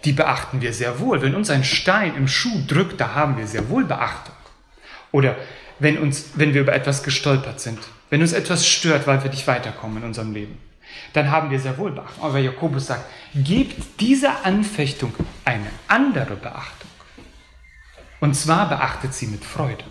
die 0.04 0.10
beachten 0.10 0.60
wir 0.60 0.72
sehr 0.72 0.98
wohl. 0.98 1.22
Wenn 1.22 1.36
uns 1.36 1.48
ein 1.48 1.62
Stein 1.62 2.16
im 2.16 2.26
Schuh 2.26 2.60
drückt, 2.66 3.00
da 3.00 3.14
haben 3.14 3.36
wir 3.36 3.46
sehr 3.46 3.68
wohl 3.68 3.84
Beachtung. 3.84 4.34
Oder 5.12 5.36
wenn, 5.78 5.96
uns, 5.96 6.30
wenn 6.34 6.54
wir 6.54 6.62
über 6.62 6.72
etwas 6.72 7.04
gestolpert 7.04 7.60
sind, 7.60 7.78
wenn 8.10 8.20
uns 8.20 8.32
etwas 8.32 8.66
stört, 8.66 9.06
weil 9.06 9.22
wir 9.22 9.30
nicht 9.30 9.46
weiterkommen 9.46 9.98
in 9.98 10.02
unserem 10.02 10.32
Leben, 10.32 10.58
dann 11.12 11.30
haben 11.30 11.52
wir 11.52 11.60
sehr 11.60 11.78
wohl 11.78 11.92
Beachtung. 11.92 12.24
Aber 12.24 12.40
Jakobus 12.40 12.88
sagt, 12.88 13.04
gebt 13.32 14.00
dieser 14.00 14.44
Anfechtung 14.44 15.14
eine 15.44 15.70
andere 15.86 16.34
Beachtung. 16.34 16.90
Und 18.18 18.34
zwar 18.34 18.68
beachtet 18.68 19.14
sie 19.14 19.28
mit 19.28 19.44
Freude. 19.44 19.84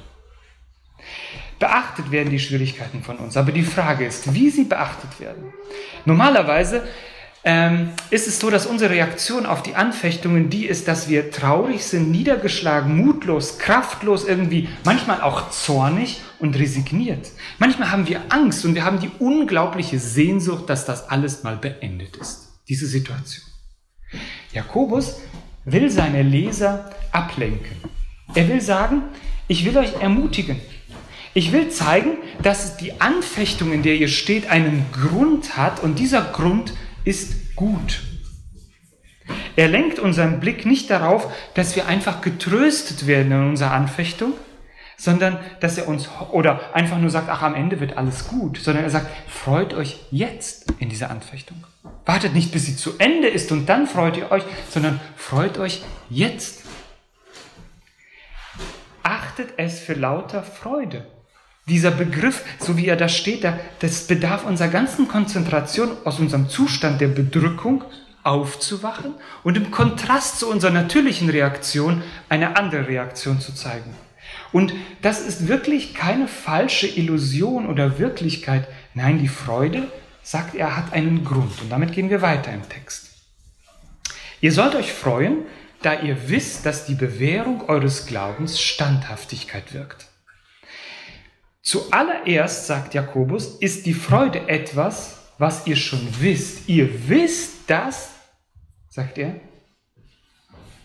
Beachtet 1.62 2.10
werden 2.10 2.32
die 2.32 2.39
Schwierigkeiten 2.39 3.03
von 3.03 3.18
uns, 3.18 3.38
aber 3.38 3.51
die 3.51 3.62
Frage 3.62 4.03
ist, 4.03 4.34
wie 4.34 4.50
sie 4.50 4.63
beachtet 4.63 5.20
werden. 5.20 5.53
Normalerweise 6.06 6.82
ähm, 7.44 7.91
ist 8.10 8.27
es 8.27 8.39
so, 8.39 8.50
dass 8.50 8.65
unsere 8.65 8.89
Reaktion 8.89 9.46
auf 9.46 9.62
die 9.62 9.75
Anfechtungen 9.75 10.50
die 10.50 10.65
ist, 10.65 10.88
dass 10.88 11.08
wir 11.08 11.30
traurig 11.30 11.84
sind, 11.84 12.10
niedergeschlagen, 12.10 12.98
mutlos, 12.98 13.60
kraftlos 13.60 14.27
irgendwie, 14.27 14.70
manchmal 14.86 15.22
auch 15.22 15.51
zornig 15.51 16.22
und 16.39 16.58
resigniert. 16.58 17.30
Manchmal 17.60 17.91
haben 17.91 18.08
wir 18.08 18.22
Angst 18.30 18.65
und 18.65 18.74
wir 18.74 18.84
haben 18.84 19.00
die 19.00 19.12
unglaubliche 19.20 20.00
Sehnsucht, 20.00 20.68
dass 20.68 20.86
das 20.86 21.10
alles 21.10 21.44
mal 21.44 21.58
beendet 21.58 22.18
ist, 22.18 22.50
diese 22.70 22.88
Situation. 22.88 23.46
Jakobus 24.51 25.20
will 25.65 25.91
seine 25.91 26.24
Leser 26.24 26.89
ablenken. 27.12 27.77
Er 28.34 28.50
will 28.50 28.62
sagen, 28.62 29.03
ich 29.48 29.63
will 29.63 29.77
euch 29.77 29.94
ermutigen. 30.01 30.60
Ich 31.33 31.53
will 31.53 31.69
zeigen, 31.69 32.17
dass 32.43 32.77
die 32.77 33.00
Anfechtung, 33.00 33.71
in 33.71 33.83
der 33.83 33.95
ihr 33.95 34.09
steht, 34.09 34.50
einen 34.50 34.85
Grund 34.91 35.55
hat 35.55 35.81
und 35.81 35.97
dieser 35.97 36.21
Grund 36.21 36.73
ist 37.05 37.55
gut. 37.55 38.01
Er 39.55 39.69
lenkt 39.69 40.00
unseren 40.00 40.39
Blick 40.39 40.65
nicht 40.65 40.89
darauf, 40.89 41.31
dass 41.53 41.75
wir 41.75 41.88
einfach 41.88 42.21
getröstet 42.21 43.07
werden 43.07 43.31
in 43.31 43.50
unserer 43.50 43.71
Anfechtung, 43.71 44.33
sondern 44.97 45.39
dass 45.61 45.77
er 45.77 45.88
uns 45.88 46.09
oder 46.31 46.75
einfach 46.75 46.97
nur 46.97 47.09
sagt, 47.09 47.29
ach, 47.29 47.41
am 47.41 47.55
Ende 47.55 47.79
wird 47.79 47.97
alles 47.97 48.27
gut, 48.27 48.57
sondern 48.57 48.83
er 48.83 48.89
sagt, 48.89 49.07
freut 49.27 49.73
euch 49.73 50.00
jetzt 50.11 50.73
in 50.79 50.89
dieser 50.89 51.09
Anfechtung. 51.09 51.65
Wartet 52.05 52.33
nicht, 52.33 52.51
bis 52.51 52.65
sie 52.65 52.75
zu 52.75 52.97
Ende 52.97 53.27
ist 53.27 53.51
und 53.51 53.67
dann 53.67 53.88
freut 53.88 54.17
ihr 54.17 54.31
euch, 54.31 54.43
sondern 54.69 55.00
freut 55.15 55.57
euch 55.57 55.81
jetzt. 56.09 56.65
Achtet 59.01 59.53
es 59.57 59.79
für 59.79 59.93
lauter 59.93 60.43
Freude. 60.43 61.05
Dieser 61.68 61.91
Begriff, 61.91 62.44
so 62.60 62.75
wie 62.75 62.88
er 62.88 62.96
da 62.96 63.08
steht, 63.08 63.48
das 63.80 64.08
bedarf 64.08 64.46
unserer 64.46 64.70
ganzen 64.70 65.08
Konzentration 65.08 65.91
aus 66.06 66.20
unserem 66.20 66.50
Zustand 66.50 67.01
der 67.01 67.08
Bedrückung 67.08 67.84
aufzuwachen 68.24 69.15
und 69.44 69.58
im 69.58 69.72
Kontrast 69.72 70.39
zu 70.39 70.50
unserer 70.50 70.72
natürlichen 70.72 71.30
Reaktion 71.30 72.03
eine 72.30 72.56
andere 72.58 72.88
Reaktion 72.88 73.39
zu 73.39 73.53
zeigen. 73.53 73.96
Und 74.51 74.74
das 75.01 75.22
ist 75.22 75.48
wirklich 75.48 75.94
keine 75.94 76.27
falsche 76.27 76.88
Illusion 76.88 77.68
oder 77.68 78.00
Wirklichkeit. 78.00 78.68
Nein, 78.94 79.20
die 79.20 79.27
Freude, 79.27 79.88
sagt 80.24 80.56
er, 80.56 80.75
hat 80.75 80.94
einen 80.94 81.24
Grund. 81.24 81.62
Und 81.62 81.70
damit 81.70 81.94
gehen 81.94 82.10
wir 82.10 82.22
weiter 82.22 82.53
im 82.53 82.68
Text. 82.68 83.10
Ihr 84.39 84.51
sollt 84.51 84.75
euch 84.75 84.94
freuen, 84.94 85.46
da 85.82 86.00
ihr 86.00 86.30
wisst, 86.30 86.65
dass 86.65 86.86
die 86.86 86.96
Bewährung 86.96 87.68
eures 87.70 88.06
Glaubens 88.06 88.60
Standhaftigkeit 88.62 89.74
wirkt. 89.74 90.08
Zuallererst, 91.63 92.68
sagt 92.68 92.94
Jakobus, 92.94 93.58
ist 93.60 93.86
die 93.86 93.94
Freude 93.94 94.48
etwas, 94.48 95.20
was 95.38 95.68
ihr 95.68 95.75
schon 95.75 96.08
wisst. 96.20 96.68
Ihr 96.68 97.08
wisst 97.08 97.53
das, 97.68 98.12
sagt 98.89 99.18
er. 99.18 99.36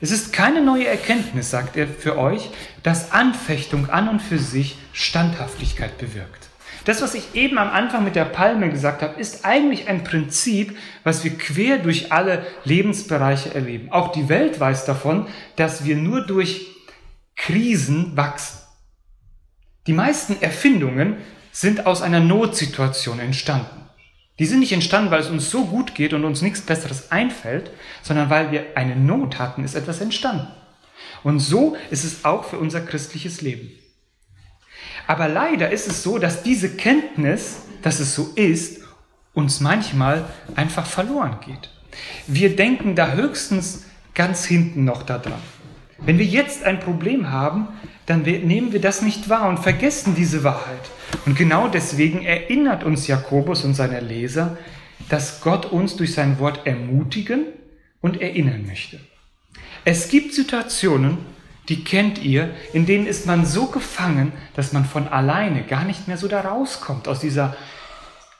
Es 0.00 0.10
ist 0.10 0.32
keine 0.32 0.62
neue 0.62 0.86
Erkenntnis, 0.86 1.50
sagt 1.50 1.76
er 1.76 1.88
für 1.88 2.18
euch, 2.18 2.50
dass 2.82 3.12
Anfechtung 3.12 3.88
an 3.88 4.08
und 4.08 4.20
für 4.20 4.38
sich 4.38 4.76
Standhaftigkeit 4.92 5.96
bewirkt. 5.96 6.48
Das, 6.84 7.02
was 7.02 7.14
ich 7.14 7.34
eben 7.34 7.58
am 7.58 7.70
Anfang 7.70 8.04
mit 8.04 8.14
der 8.14 8.26
Palme 8.26 8.70
gesagt 8.70 9.02
habe, 9.02 9.18
ist 9.18 9.44
eigentlich 9.44 9.88
ein 9.88 10.04
Prinzip, 10.04 10.76
was 11.02 11.24
wir 11.24 11.36
quer 11.36 11.78
durch 11.78 12.12
alle 12.12 12.46
Lebensbereiche 12.64 13.54
erleben. 13.54 13.90
Auch 13.90 14.12
die 14.12 14.28
Welt 14.28 14.60
weiß 14.60 14.84
davon, 14.84 15.26
dass 15.56 15.84
wir 15.84 15.96
nur 15.96 16.26
durch 16.26 16.66
Krisen 17.34 18.16
wachsen. 18.16 18.65
Die 19.86 19.92
meisten 19.92 20.40
Erfindungen 20.40 21.16
sind 21.52 21.86
aus 21.86 22.02
einer 22.02 22.20
Notsituation 22.20 23.18
entstanden. 23.18 23.86
Die 24.38 24.44
sind 24.44 24.60
nicht 24.60 24.72
entstanden, 24.72 25.10
weil 25.10 25.20
es 25.20 25.30
uns 25.30 25.50
so 25.50 25.64
gut 25.64 25.94
geht 25.94 26.12
und 26.12 26.24
uns 26.24 26.42
nichts 26.42 26.60
Besseres 26.60 27.10
einfällt, 27.10 27.70
sondern 28.02 28.28
weil 28.28 28.50
wir 28.50 28.76
eine 28.76 28.94
Not 28.94 29.38
hatten, 29.38 29.64
ist 29.64 29.74
etwas 29.74 30.00
entstanden. 30.00 30.48
Und 31.22 31.40
so 31.40 31.76
ist 31.90 32.04
es 32.04 32.24
auch 32.24 32.44
für 32.44 32.58
unser 32.58 32.80
christliches 32.80 33.40
Leben. 33.40 33.70
Aber 35.06 35.28
leider 35.28 35.70
ist 35.70 35.88
es 35.88 36.02
so, 36.02 36.18
dass 36.18 36.42
diese 36.42 36.76
Kenntnis, 36.76 37.62
dass 37.82 38.00
es 38.00 38.14
so 38.14 38.32
ist, 38.34 38.82
uns 39.32 39.60
manchmal 39.60 40.24
einfach 40.54 40.86
verloren 40.86 41.38
geht. 41.44 41.70
Wir 42.26 42.56
denken 42.56 42.94
da 42.94 43.12
höchstens 43.12 43.84
ganz 44.14 44.44
hinten 44.44 44.84
noch 44.84 45.02
daran. 45.02 45.40
Wenn 45.98 46.18
wir 46.18 46.26
jetzt 46.26 46.64
ein 46.64 46.80
Problem 46.80 47.30
haben, 47.30 47.68
dann 48.06 48.22
nehmen 48.22 48.72
wir 48.72 48.80
das 48.80 49.02
nicht 49.02 49.28
wahr 49.28 49.48
und 49.48 49.58
vergessen 49.58 50.14
diese 50.14 50.44
Wahrheit. 50.44 50.90
Und 51.26 51.36
genau 51.36 51.68
deswegen 51.68 52.24
erinnert 52.24 52.84
uns 52.84 53.06
Jakobus 53.06 53.64
und 53.64 53.74
seine 53.74 54.00
Leser, 54.00 54.56
dass 55.08 55.40
Gott 55.40 55.66
uns 55.66 55.96
durch 55.96 56.14
sein 56.14 56.38
Wort 56.38 56.66
ermutigen 56.66 57.46
und 58.00 58.20
erinnern 58.20 58.64
möchte. 58.66 59.00
Es 59.84 60.08
gibt 60.08 60.34
Situationen, 60.34 61.18
die 61.68 61.82
kennt 61.82 62.22
ihr, 62.22 62.54
in 62.72 62.86
denen 62.86 63.06
ist 63.06 63.26
man 63.26 63.44
so 63.44 63.66
gefangen, 63.66 64.32
dass 64.54 64.72
man 64.72 64.84
von 64.84 65.08
alleine 65.08 65.62
gar 65.64 65.84
nicht 65.84 66.06
mehr 66.06 66.16
so 66.16 66.28
da 66.28 66.40
rauskommt 66.40 67.08
aus 67.08 67.20
dieser, 67.20 67.56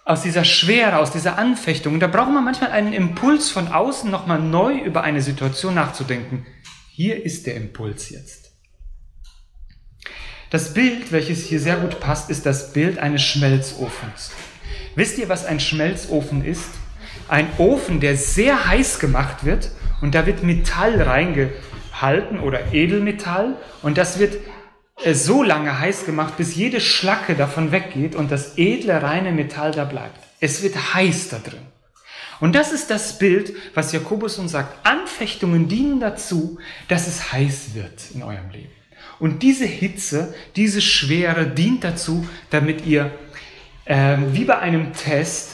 aus 0.04 0.22
dieser 0.22 0.44
Schwere, 0.44 0.98
aus 0.98 1.10
dieser 1.10 1.38
Anfechtung. 1.38 1.94
Und 1.94 2.00
da 2.00 2.06
braucht 2.06 2.32
man 2.32 2.44
manchmal 2.44 2.70
einen 2.70 2.92
Impuls 2.92 3.50
von 3.50 3.68
außen, 3.68 4.10
nochmal 4.10 4.40
neu 4.40 4.78
über 4.78 5.02
eine 5.02 5.22
Situation 5.22 5.74
nachzudenken. 5.74 6.46
Hier 6.92 7.24
ist 7.24 7.46
der 7.46 7.56
Impuls 7.56 8.10
jetzt. 8.10 8.45
Das 10.50 10.74
Bild, 10.74 11.10
welches 11.10 11.44
hier 11.44 11.58
sehr 11.58 11.76
gut 11.76 11.98
passt, 11.98 12.30
ist 12.30 12.46
das 12.46 12.72
Bild 12.72 12.98
eines 12.98 13.22
Schmelzofens. 13.22 14.30
Wisst 14.94 15.18
ihr, 15.18 15.28
was 15.28 15.44
ein 15.44 15.58
Schmelzofen 15.58 16.44
ist? 16.44 16.70
Ein 17.28 17.48
Ofen, 17.58 17.98
der 17.98 18.16
sehr 18.16 18.68
heiß 18.68 19.00
gemacht 19.00 19.44
wird 19.44 19.70
und 20.00 20.14
da 20.14 20.24
wird 20.24 20.44
Metall 20.44 21.02
reingehalten 21.02 22.38
oder 22.38 22.72
Edelmetall 22.72 23.56
und 23.82 23.98
das 23.98 24.20
wird 24.20 24.36
äh, 25.02 25.14
so 25.14 25.42
lange 25.42 25.80
heiß 25.80 26.06
gemacht, 26.06 26.36
bis 26.36 26.54
jede 26.54 26.80
Schlacke 26.80 27.34
davon 27.34 27.72
weggeht 27.72 28.14
und 28.14 28.30
das 28.30 28.56
edle, 28.56 29.02
reine 29.02 29.32
Metall 29.32 29.72
da 29.72 29.84
bleibt. 29.84 30.20
Es 30.38 30.62
wird 30.62 30.94
heiß 30.94 31.30
da 31.30 31.38
drin. 31.38 31.66
Und 32.38 32.54
das 32.54 32.72
ist 32.72 32.90
das 32.90 33.18
Bild, 33.18 33.54
was 33.74 33.92
Jakobus 33.92 34.38
uns 34.38 34.52
sagt. 34.52 34.86
Anfechtungen 34.86 35.68
dienen 35.68 35.98
dazu, 35.98 36.58
dass 36.86 37.08
es 37.08 37.32
heiß 37.32 37.74
wird 37.74 38.10
in 38.14 38.22
eurem 38.22 38.50
Leben. 38.50 38.75
Und 39.18 39.42
diese 39.42 39.64
Hitze, 39.64 40.34
diese 40.56 40.80
Schwere 40.80 41.46
dient 41.46 41.84
dazu, 41.84 42.26
damit 42.50 42.84
ihr 42.86 43.10
äh, 43.86 44.16
wie 44.32 44.44
bei 44.44 44.58
einem 44.58 44.92
Test 44.92 45.52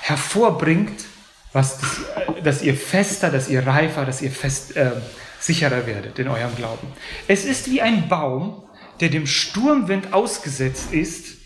hervorbringt, 0.00 1.04
was 1.52 1.78
das, 1.78 2.00
äh, 2.38 2.42
dass 2.42 2.62
ihr 2.62 2.74
fester, 2.74 3.30
dass 3.30 3.48
ihr 3.48 3.66
reifer, 3.66 4.04
dass 4.04 4.20
ihr 4.22 4.30
fest, 4.30 4.76
äh, 4.76 4.92
sicherer 5.38 5.86
werdet 5.86 6.18
in 6.18 6.28
eurem 6.28 6.54
Glauben. 6.54 6.88
Es 7.26 7.44
ist 7.44 7.70
wie 7.70 7.80
ein 7.80 8.08
Baum, 8.08 8.62
der 9.00 9.08
dem 9.08 9.26
Sturmwind 9.26 10.12
ausgesetzt 10.12 10.92
ist. 10.92 11.38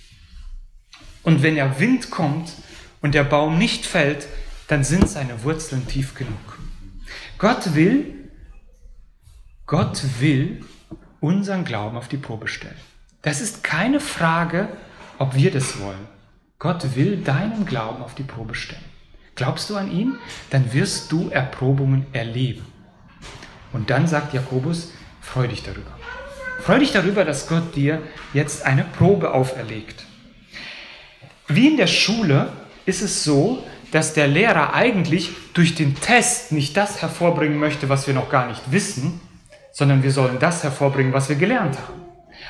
Und 1.22 1.42
wenn 1.42 1.54
der 1.54 1.78
Wind 1.80 2.10
kommt 2.10 2.52
und 3.00 3.14
der 3.14 3.24
Baum 3.24 3.58
nicht 3.58 3.86
fällt, 3.86 4.26
dann 4.66 4.82
sind 4.82 5.08
seine 5.08 5.42
Wurzeln 5.44 5.86
tief 5.86 6.14
genug. 6.14 6.58
Gott 7.38 7.74
will, 7.74 8.30
Gott 9.66 10.02
will, 10.18 10.64
unseren 11.24 11.64
Glauben 11.64 11.96
auf 11.96 12.08
die 12.08 12.18
Probe 12.18 12.48
stellen. 12.48 12.76
Das 13.22 13.40
ist 13.40 13.64
keine 13.64 13.98
Frage, 13.98 14.68
ob 15.18 15.34
wir 15.34 15.50
das 15.50 15.80
wollen. 15.80 16.06
Gott 16.58 16.96
will 16.96 17.16
deinen 17.16 17.64
Glauben 17.64 18.02
auf 18.02 18.14
die 18.14 18.22
Probe 18.22 18.54
stellen. 18.54 18.84
Glaubst 19.34 19.70
du 19.70 19.76
an 19.76 19.90
ihn, 19.90 20.16
dann 20.50 20.72
wirst 20.74 21.10
du 21.10 21.30
Erprobungen 21.30 22.06
erleben. 22.12 22.64
Und 23.72 23.88
dann 23.88 24.06
sagt 24.06 24.34
Jakobus, 24.34 24.92
freu 25.22 25.48
dich 25.48 25.62
darüber. 25.62 25.90
Freu 26.60 26.78
dich 26.78 26.92
darüber, 26.92 27.24
dass 27.24 27.48
Gott 27.48 27.74
dir 27.74 28.02
jetzt 28.34 28.64
eine 28.64 28.84
Probe 28.84 29.32
auferlegt. 29.32 30.04
Wie 31.48 31.68
in 31.68 31.78
der 31.78 31.86
Schule 31.86 32.52
ist 32.84 33.02
es 33.02 33.24
so, 33.24 33.64
dass 33.92 34.12
der 34.12 34.28
Lehrer 34.28 34.74
eigentlich 34.74 35.30
durch 35.54 35.74
den 35.74 35.98
Test 35.98 36.52
nicht 36.52 36.76
das 36.76 37.00
hervorbringen 37.00 37.58
möchte, 37.58 37.88
was 37.88 38.06
wir 38.06 38.14
noch 38.14 38.28
gar 38.28 38.46
nicht 38.46 38.60
wissen, 38.70 39.20
sondern 39.74 40.04
wir 40.04 40.12
sollen 40.12 40.38
das 40.38 40.62
hervorbringen, 40.62 41.12
was 41.12 41.28
wir 41.28 41.36
gelernt 41.36 41.76
haben. 41.76 42.00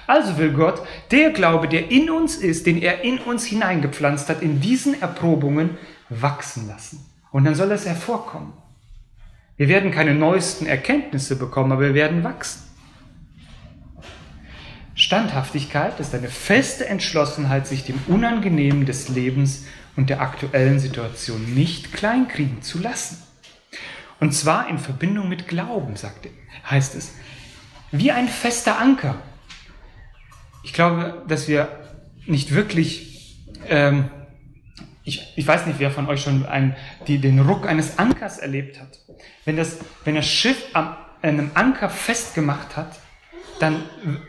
Also 0.07 0.37
will 0.37 0.53
Gott 0.53 0.83
der 1.11 1.31
Glaube, 1.31 1.69
der 1.69 1.91
in 1.91 2.11
uns 2.11 2.37
ist, 2.37 2.67
den 2.67 2.81
er 2.83 3.03
in 3.03 3.19
uns 3.19 3.47
hineingepflanzt 3.47 4.29
hat, 4.29 4.43
in 4.43 4.61
diesen 4.61 5.01
Erprobungen 5.01 5.79
wachsen 6.11 6.69
lassen. 6.69 7.05
Und 7.33 7.45
dann 7.45 7.55
soll 7.55 7.73
es 7.73 7.87
hervorkommen. 7.87 8.53
Wir 9.57 9.69
werden 9.69 9.91
keine 9.91 10.15
neuesten 10.15 10.67
Erkenntnisse 10.67 11.37
bekommen, 11.37 11.73
aber 11.73 11.83
wir 11.83 11.95
werden 11.95 12.23
wachsen. 12.25 12.63
Standhaftigkeit 14.95 15.99
ist 16.01 16.15
eine 16.15 16.29
feste 16.29 16.87
Entschlossenheit, 16.87 17.67
sich 17.67 17.85
dem 17.85 17.99
Unangenehmen 18.07 18.85
des 18.85 19.09
Lebens 19.09 19.65
und 19.97 20.11
der 20.11 20.21
aktuellen 20.21 20.79
Situation 20.79 21.55
nicht 21.55 21.95
kleinkriegen 21.95 22.61
zu 22.61 22.79
lassen. 22.79 23.23
Und 24.21 24.33
zwar 24.33 24.69
in 24.69 24.79
Verbindung 24.79 25.29
mit 25.29 25.49
Glauben, 25.49 25.97
sagt 25.97 26.27
er, 26.27 26.33
heißt 26.69 26.95
es. 26.95 27.15
Wie 27.91 28.11
ein 28.13 28.29
fester 28.29 28.79
Anker. 28.79 29.17
Ich 30.63 30.73
glaube, 30.73 31.23
dass 31.29 31.49
wir 31.49 31.69
nicht 32.27 32.55
wirklich, 32.55 33.37
ähm, 33.69 34.11
ich, 35.05 35.33
ich 35.37 35.47
weiß 35.47 35.67
nicht, 35.67 35.79
wer 35.79 35.91
von 35.91 36.07
euch 36.09 36.23
schon 36.23 36.47
ein, 36.47 36.77
die, 37.07 37.19
den 37.19 37.39
Ruck 37.41 37.67
eines 37.67 37.99
Ankers 37.99 38.39
erlebt 38.39 38.81
hat. 38.81 38.99
Wenn 39.45 39.57
das, 39.57 39.79
wenn 40.05 40.15
das 40.15 40.27
Schiff 40.27 40.57
am, 40.73 40.97
einem 41.23 41.51
Anker 41.55 41.89
festgemacht 41.89 42.77
hat, 42.77 42.99
dann 43.61 43.83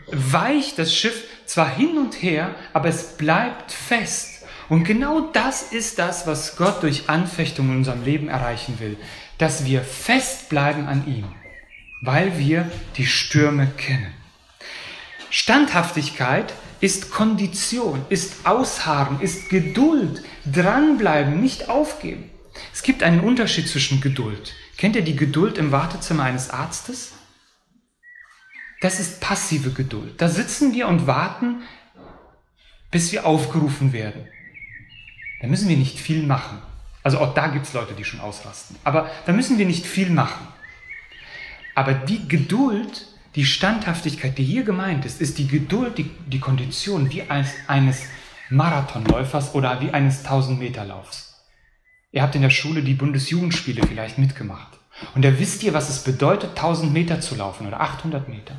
weicht 0.07 0.77
das 0.79 0.95
Schiff 0.95 1.23
zwar 1.45 1.69
hin 1.69 1.97
und 1.97 2.21
her, 2.21 2.55
aber 2.73 2.89
es 2.89 3.17
bleibt 3.17 3.71
fest. 3.71 4.45
Und 4.69 4.83
genau 4.83 5.29
das 5.31 5.61
ist 5.71 5.99
das, 5.99 6.25
was 6.25 6.55
Gott 6.55 6.81
durch 6.83 7.09
Anfechtung 7.09 7.69
in 7.69 7.77
unserem 7.77 8.03
Leben 8.03 8.29
erreichen 8.29 8.79
will, 8.79 8.97
dass 9.37 9.65
wir 9.65 9.81
festbleiben 9.81 10.87
an 10.87 11.05
ihm, 11.07 11.25
weil 12.05 12.37
wir 12.37 12.69
die 12.97 13.05
Stürme 13.05 13.67
kennen. 13.77 14.13
Standhaftigkeit 15.29 16.53
ist 16.79 17.11
Kondition, 17.11 18.05
ist 18.09 18.45
Ausharren, 18.45 19.19
ist 19.21 19.49
Geduld, 19.49 20.23
dranbleiben, 20.45 21.41
nicht 21.41 21.69
aufgeben. 21.69 22.29
Es 22.73 22.83
gibt 22.83 23.03
einen 23.03 23.19
Unterschied 23.19 23.67
zwischen 23.67 24.01
Geduld. 24.01 24.53
Kennt 24.77 24.95
ihr 24.95 25.01
die 25.01 25.15
Geduld 25.15 25.57
im 25.57 25.71
Wartezimmer 25.71 26.23
eines 26.23 26.49
Arztes? 26.49 27.13
Das 28.81 28.99
ist 28.99 29.19
passive 29.19 29.71
Geduld. 29.71 30.21
Da 30.21 30.29
sitzen 30.29 30.73
wir 30.73 30.87
und 30.87 31.07
warten, 31.07 31.63
bis 32.91 33.11
wir 33.11 33.25
aufgerufen 33.25 33.93
werden. 33.93 34.27
Da 35.41 35.47
müssen 35.47 35.67
wir 35.67 35.77
nicht 35.77 35.99
viel 35.99 36.23
machen. 36.23 36.61
Also 37.03 37.19
auch 37.19 37.33
da 37.33 37.47
gibt 37.47 37.65
es 37.65 37.73
Leute, 37.73 37.93
die 37.93 38.03
schon 38.03 38.19
ausrasten. 38.19 38.75
Aber 38.83 39.09
da 39.25 39.33
müssen 39.33 39.57
wir 39.57 39.65
nicht 39.65 39.85
viel 39.85 40.09
machen. 40.09 40.47
Aber 41.75 41.93
die 41.93 42.27
Geduld, 42.27 43.05
die 43.35 43.45
Standhaftigkeit, 43.45 44.37
die 44.37 44.43
hier 44.43 44.63
gemeint 44.63 45.05
ist, 45.05 45.21
ist 45.21 45.37
die 45.37 45.47
Geduld, 45.47 45.97
die, 45.97 46.09
die 46.25 46.39
Kondition 46.39 47.11
wie 47.11 47.23
eines, 47.23 47.51
eines 47.67 48.03
Marathonläufers 48.49 49.53
oder 49.53 49.81
wie 49.81 49.91
eines 49.91 50.25
1000-Meter-Laufs. 50.25 51.43
Ihr 52.11 52.21
habt 52.21 52.35
in 52.35 52.41
der 52.41 52.49
Schule 52.49 52.81
die 52.81 52.93
Bundesjugendspiele 52.93 53.85
vielleicht 53.85 54.17
mitgemacht. 54.17 54.79
Und 55.13 55.25
da 55.25 55.37
wisst 55.37 55.63
ihr, 55.63 55.73
was 55.73 55.89
es 55.89 56.03
bedeutet, 56.03 56.51
1000 56.51 56.93
Meter 56.93 57.19
zu 57.19 57.35
laufen 57.35 57.67
oder 57.67 57.81
800 57.81 58.29
Meter. 58.29 58.55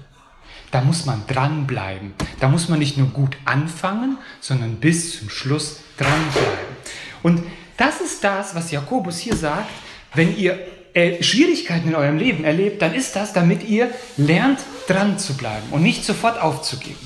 Da 0.70 0.82
muss 0.82 1.06
man 1.06 1.26
dranbleiben. 1.26 2.12
Da 2.40 2.48
muss 2.48 2.68
man 2.68 2.78
nicht 2.78 2.98
nur 2.98 3.08
gut 3.08 3.38
anfangen, 3.46 4.18
sondern 4.40 4.76
bis 4.76 5.18
zum 5.18 5.30
Schluss 5.30 5.80
dranbleiben. 5.96 6.76
Und 7.22 7.42
das 7.78 8.02
ist 8.02 8.22
das, 8.22 8.54
was 8.54 8.70
Jakobus 8.70 9.18
hier 9.18 9.36
sagt. 9.36 9.70
Wenn 10.12 10.36
ihr 10.36 10.58
äh, 10.96 11.22
Schwierigkeiten 11.22 11.88
in 11.88 11.94
eurem 11.94 12.16
Leben 12.16 12.44
erlebt, 12.44 12.80
dann 12.80 12.94
ist 12.94 13.16
das, 13.16 13.34
damit 13.34 13.68
ihr 13.68 13.90
lernt, 14.16 14.60
dran 14.88 15.18
zu 15.18 15.36
bleiben 15.36 15.66
und 15.70 15.82
nicht 15.82 16.06
sofort 16.06 16.40
aufzugeben. 16.40 16.96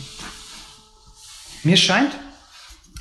Mir 1.64 1.76
scheint, 1.76 2.12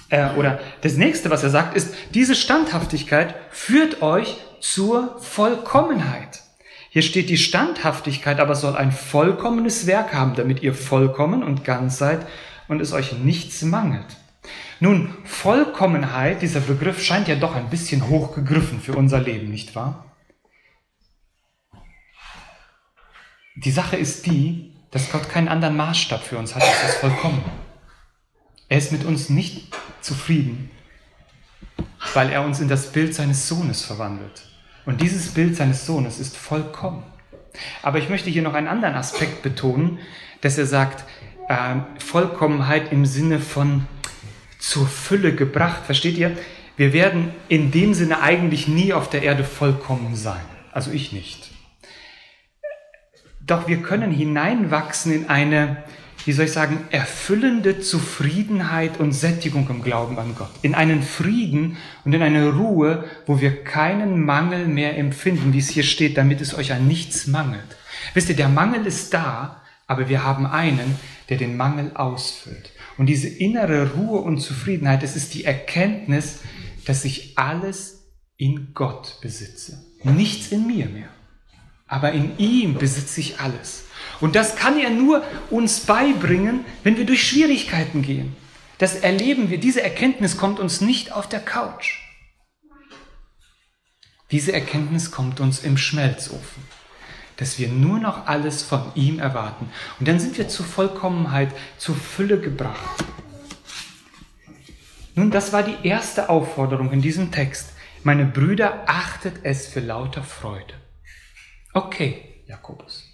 äh, 0.09 0.31
oder 0.31 0.59
das 0.81 0.95
nächste, 0.95 1.29
was 1.29 1.43
er 1.43 1.51
sagt, 1.51 1.75
ist, 1.77 1.93
diese 2.15 2.33
Standhaftigkeit 2.33 3.35
führt 3.51 4.01
euch 4.01 4.37
zur 4.61 5.19
Vollkommenheit. 5.19 6.41
Hier 6.89 7.03
steht 7.03 7.29
die 7.29 7.37
Standhaftigkeit, 7.37 8.39
aber 8.39 8.55
soll 8.55 8.75
ein 8.75 8.91
vollkommenes 8.91 9.85
Werk 9.85 10.15
haben, 10.15 10.33
damit 10.33 10.63
ihr 10.63 10.73
vollkommen 10.73 11.43
und 11.43 11.63
ganz 11.63 11.99
seid 11.99 12.25
und 12.67 12.81
es 12.81 12.93
euch 12.93 13.13
nichts 13.13 13.61
mangelt. 13.61 14.17
Nun, 14.79 15.13
Vollkommenheit, 15.23 16.41
dieser 16.41 16.61
Begriff 16.61 17.03
scheint 17.03 17.27
ja 17.27 17.35
doch 17.35 17.55
ein 17.55 17.69
bisschen 17.69 18.09
hochgegriffen 18.09 18.81
für 18.81 18.93
unser 18.93 19.19
Leben, 19.19 19.51
nicht 19.51 19.75
wahr? 19.75 20.08
Die 23.63 23.71
Sache 23.71 23.97
ist 23.97 24.25
die, 24.25 24.71
dass 24.91 25.11
Gott 25.11 25.29
keinen 25.29 25.49
anderen 25.49 25.75
Maßstab 25.75 26.23
für 26.23 26.37
uns 26.37 26.55
hat 26.55 26.63
als 26.63 26.81
das 26.81 26.95
Vollkommen. 26.95 27.43
Er 28.69 28.77
ist 28.77 28.93
mit 28.93 29.03
uns 29.03 29.29
nicht 29.29 29.75
zufrieden, 29.99 30.71
weil 32.13 32.29
er 32.29 32.43
uns 32.43 32.61
in 32.61 32.69
das 32.69 32.93
Bild 32.93 33.13
seines 33.13 33.49
Sohnes 33.49 33.83
verwandelt. 33.83 34.43
Und 34.85 35.01
dieses 35.01 35.33
Bild 35.33 35.57
seines 35.57 35.85
Sohnes 35.85 36.19
ist 36.19 36.37
vollkommen. 36.37 37.03
Aber 37.81 37.97
ich 37.97 38.07
möchte 38.07 38.29
hier 38.29 38.43
noch 38.43 38.53
einen 38.53 38.69
anderen 38.69 38.95
Aspekt 38.95 39.41
betonen, 39.41 39.99
dass 40.39 40.57
er 40.57 40.65
sagt, 40.65 41.03
äh, 41.49 41.75
Vollkommenheit 41.97 42.93
im 42.93 43.05
Sinne 43.05 43.39
von 43.39 43.87
zur 44.57 44.87
Fülle 44.87 45.35
gebracht. 45.35 45.85
Versteht 45.85 46.17
ihr? 46.17 46.37
Wir 46.77 46.93
werden 46.93 47.33
in 47.49 47.71
dem 47.71 47.93
Sinne 47.93 48.21
eigentlich 48.21 48.69
nie 48.69 48.93
auf 48.93 49.09
der 49.09 49.23
Erde 49.23 49.43
vollkommen 49.43 50.15
sein. 50.15 50.45
Also 50.71 50.91
ich 50.91 51.11
nicht. 51.11 51.49
Doch 53.49 53.67
wir 53.67 53.81
können 53.81 54.11
hineinwachsen 54.11 55.11
in 55.11 55.27
eine, 55.27 55.83
wie 56.23 56.33
soll 56.33 56.45
ich 56.45 56.51
sagen, 56.51 56.81
erfüllende 56.91 57.79
Zufriedenheit 57.79 58.99
und 58.99 59.11
Sättigung 59.11 59.67
im 59.71 59.81
Glauben 59.81 60.19
an 60.19 60.35
Gott. 60.37 60.51
In 60.61 60.75
einen 60.75 61.01
Frieden 61.01 61.77
und 62.05 62.13
in 62.13 62.21
eine 62.21 62.53
Ruhe, 62.53 63.05
wo 63.25 63.41
wir 63.41 63.63
keinen 63.63 64.23
Mangel 64.23 64.67
mehr 64.67 64.95
empfinden, 64.99 65.51
wie 65.51 65.57
es 65.57 65.69
hier 65.69 65.81
steht, 65.81 66.15
damit 66.15 66.41
es 66.41 66.55
euch 66.55 66.73
an 66.73 66.87
nichts 66.87 67.25
mangelt. 67.25 67.77
Wisst 68.13 68.29
ihr, 68.29 68.35
der 68.35 68.49
Mangel 68.49 68.85
ist 68.85 69.15
da, 69.15 69.63
aber 69.87 70.09
wir 70.09 70.23
haben 70.23 70.45
einen, 70.45 70.99
der 71.29 71.37
den 71.37 71.57
Mangel 71.57 71.91
ausfüllt. 71.95 72.71
Und 72.99 73.07
diese 73.07 73.29
innere 73.29 73.93
Ruhe 73.93 74.19
und 74.19 74.37
Zufriedenheit, 74.37 75.01
es 75.01 75.15
ist 75.15 75.33
die 75.33 75.45
Erkenntnis, 75.45 76.41
dass 76.85 77.03
ich 77.03 77.35
alles 77.35 78.11
in 78.37 78.75
Gott 78.75 79.17
besitze. 79.21 79.83
Nichts 80.03 80.51
in 80.51 80.67
mir 80.67 80.85
mehr. 80.85 81.09
Aber 81.89 82.13
in 82.13 82.37
ihm 82.37 82.75
besitze 82.75 83.19
ich 83.19 83.41
alles. 83.41 83.83
Und 84.21 84.35
das 84.35 84.55
kann 84.55 84.79
er 84.79 84.89
nur 84.89 85.23
uns 85.49 85.81
beibringen, 85.81 86.63
wenn 86.83 86.95
wir 86.95 87.05
durch 87.05 87.27
Schwierigkeiten 87.27 88.01
gehen. 88.01 88.37
Das 88.77 88.95
erleben 88.95 89.49
wir, 89.49 89.57
diese 89.57 89.83
Erkenntnis 89.83 90.37
kommt 90.37 90.59
uns 90.59 90.79
nicht 90.79 91.11
auf 91.11 91.27
der 91.27 91.41
Couch. 91.41 91.99
Diese 94.31 94.53
Erkenntnis 94.53 95.11
kommt 95.11 95.41
uns 95.41 95.59
im 95.59 95.77
Schmelzofen 95.77 96.63
dass 97.39 97.57
wir 97.57 97.69
nur 97.69 97.99
noch 97.99 98.27
alles 98.27 98.63
von 98.63 98.91
ihm 98.95 99.19
erwarten. 99.19 99.69
Und 99.97 100.07
dann 100.09 100.19
sind 100.19 100.37
wir 100.37 100.49
zur 100.49 100.65
Vollkommenheit, 100.65 101.49
zur 101.77 101.95
Fülle 101.95 102.37
gebracht. 102.37 103.05
Nun, 105.15 105.31
das 105.31 105.53
war 105.53 105.63
die 105.63 105.87
erste 105.87 106.27
Aufforderung 106.27 106.91
in 106.91 107.01
diesem 107.01 107.31
Text. 107.31 107.71
Meine 108.03 108.25
Brüder, 108.25 108.83
achtet 108.87 109.35
es 109.43 109.67
für 109.67 109.79
lauter 109.79 110.23
Freude. 110.23 110.73
Okay, 111.73 112.41
Jakobus. 112.47 113.05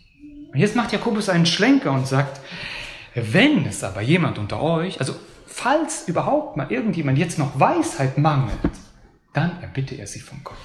Und 0.52 0.60
jetzt 0.60 0.76
macht 0.76 0.92
Jakobus 0.92 1.30
einen 1.30 1.46
Schlenker 1.46 1.92
und 1.92 2.08
sagt, 2.08 2.40
wenn 3.14 3.66
es 3.66 3.84
aber 3.84 4.02
jemand 4.02 4.38
unter 4.38 4.62
euch, 4.62 5.00
also 5.00 5.16
falls 5.46 6.08
überhaupt 6.08 6.58
mal 6.58 6.72
irgendjemand 6.72 7.18
jetzt 7.18 7.40
noch 7.40 7.60
Weisheit 7.60 8.18
mangelt, 8.18 8.58
dann 9.34 9.62
erbitte 9.62 9.96
er 9.96 10.08
sie 10.08 10.20
von 10.20 10.40
Gott 10.44 10.56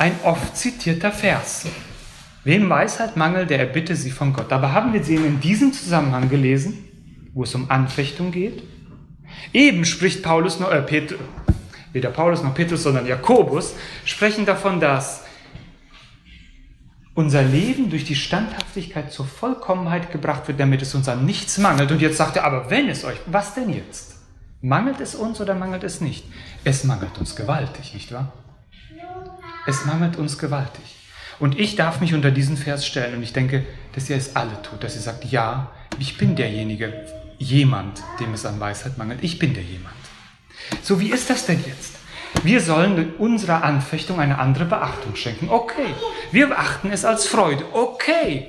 ein 0.00 0.18
oft 0.24 0.56
zitierter 0.56 1.12
Vers. 1.12 1.66
Wem 2.42 2.70
Weisheit 2.70 3.18
mangelt, 3.18 3.50
der 3.50 3.58
erbitte 3.58 3.94
sie 3.94 4.10
von 4.10 4.32
Gott. 4.32 4.50
Aber 4.50 4.72
haben 4.72 4.94
wir 4.94 5.04
sie 5.04 5.16
in 5.16 5.40
diesem 5.40 5.74
Zusammenhang 5.74 6.30
gelesen, 6.30 6.88
wo 7.34 7.42
es 7.42 7.54
um 7.54 7.70
Anfechtung 7.70 8.32
geht? 8.32 8.62
Eben 9.52 9.84
spricht 9.84 10.22
Paulus 10.22 10.58
noch, 10.58 10.72
äh, 10.72 10.80
Petrus, 10.80 11.18
weder 11.92 12.08
Paulus 12.08 12.42
noch 12.42 12.54
Petrus, 12.54 12.82
sondern 12.82 13.06
Jakobus 13.06 13.74
sprechen 14.06 14.46
davon, 14.46 14.80
dass 14.80 15.19
unser 17.14 17.42
Leben 17.42 17.90
durch 17.90 18.04
die 18.04 18.14
Standhaftigkeit 18.14 19.12
zur 19.12 19.26
Vollkommenheit 19.26 20.12
gebracht 20.12 20.48
wird, 20.48 20.60
damit 20.60 20.82
es 20.82 20.94
uns 20.94 21.08
an 21.08 21.24
nichts 21.24 21.58
mangelt. 21.58 21.90
Und 21.90 22.00
jetzt 22.00 22.16
sagt 22.16 22.36
er, 22.36 22.44
aber 22.44 22.70
wenn 22.70 22.88
es 22.88 23.04
euch, 23.04 23.18
was 23.26 23.54
denn 23.54 23.70
jetzt? 23.70 24.16
Mangelt 24.62 25.00
es 25.00 25.14
uns 25.14 25.40
oder 25.40 25.54
mangelt 25.54 25.84
es 25.84 26.00
nicht? 26.00 26.24
Es 26.64 26.84
mangelt 26.84 27.18
uns 27.18 27.34
gewaltig, 27.34 27.94
nicht 27.94 28.12
wahr? 28.12 28.32
Es 29.66 29.84
mangelt 29.86 30.16
uns 30.16 30.38
gewaltig. 30.38 30.96
Und 31.38 31.58
ich 31.58 31.74
darf 31.74 32.00
mich 32.00 32.12
unter 32.12 32.30
diesen 32.30 32.56
Vers 32.56 32.86
stellen 32.86 33.16
und 33.16 33.22
ich 33.22 33.32
denke, 33.32 33.64
dass 33.94 34.10
ihr 34.10 34.16
es 34.16 34.36
alle 34.36 34.60
tut, 34.62 34.84
dass 34.84 34.94
ihr 34.94 35.00
sagt, 35.00 35.24
ja, 35.24 35.70
ich 35.98 36.18
bin 36.18 36.36
derjenige, 36.36 36.92
jemand, 37.38 38.02
dem 38.20 38.34
es 38.34 38.44
an 38.44 38.60
Weisheit 38.60 38.98
mangelt. 38.98 39.20
Ich 39.22 39.38
bin 39.38 39.54
der 39.54 39.62
jemand. 39.62 39.94
So, 40.82 41.00
wie 41.00 41.10
ist 41.10 41.30
das 41.30 41.46
denn 41.46 41.64
jetzt? 41.66 41.99
Wir 42.42 42.60
sollen 42.60 43.14
unserer 43.16 43.62
Anfechtung 43.62 44.18
eine 44.18 44.38
andere 44.38 44.64
Beachtung 44.64 45.14
schenken. 45.14 45.50
Okay. 45.50 45.94
Wir 46.32 46.48
beachten 46.48 46.90
es 46.90 47.04
als 47.04 47.26
Freude. 47.26 47.64
Okay. 47.72 48.46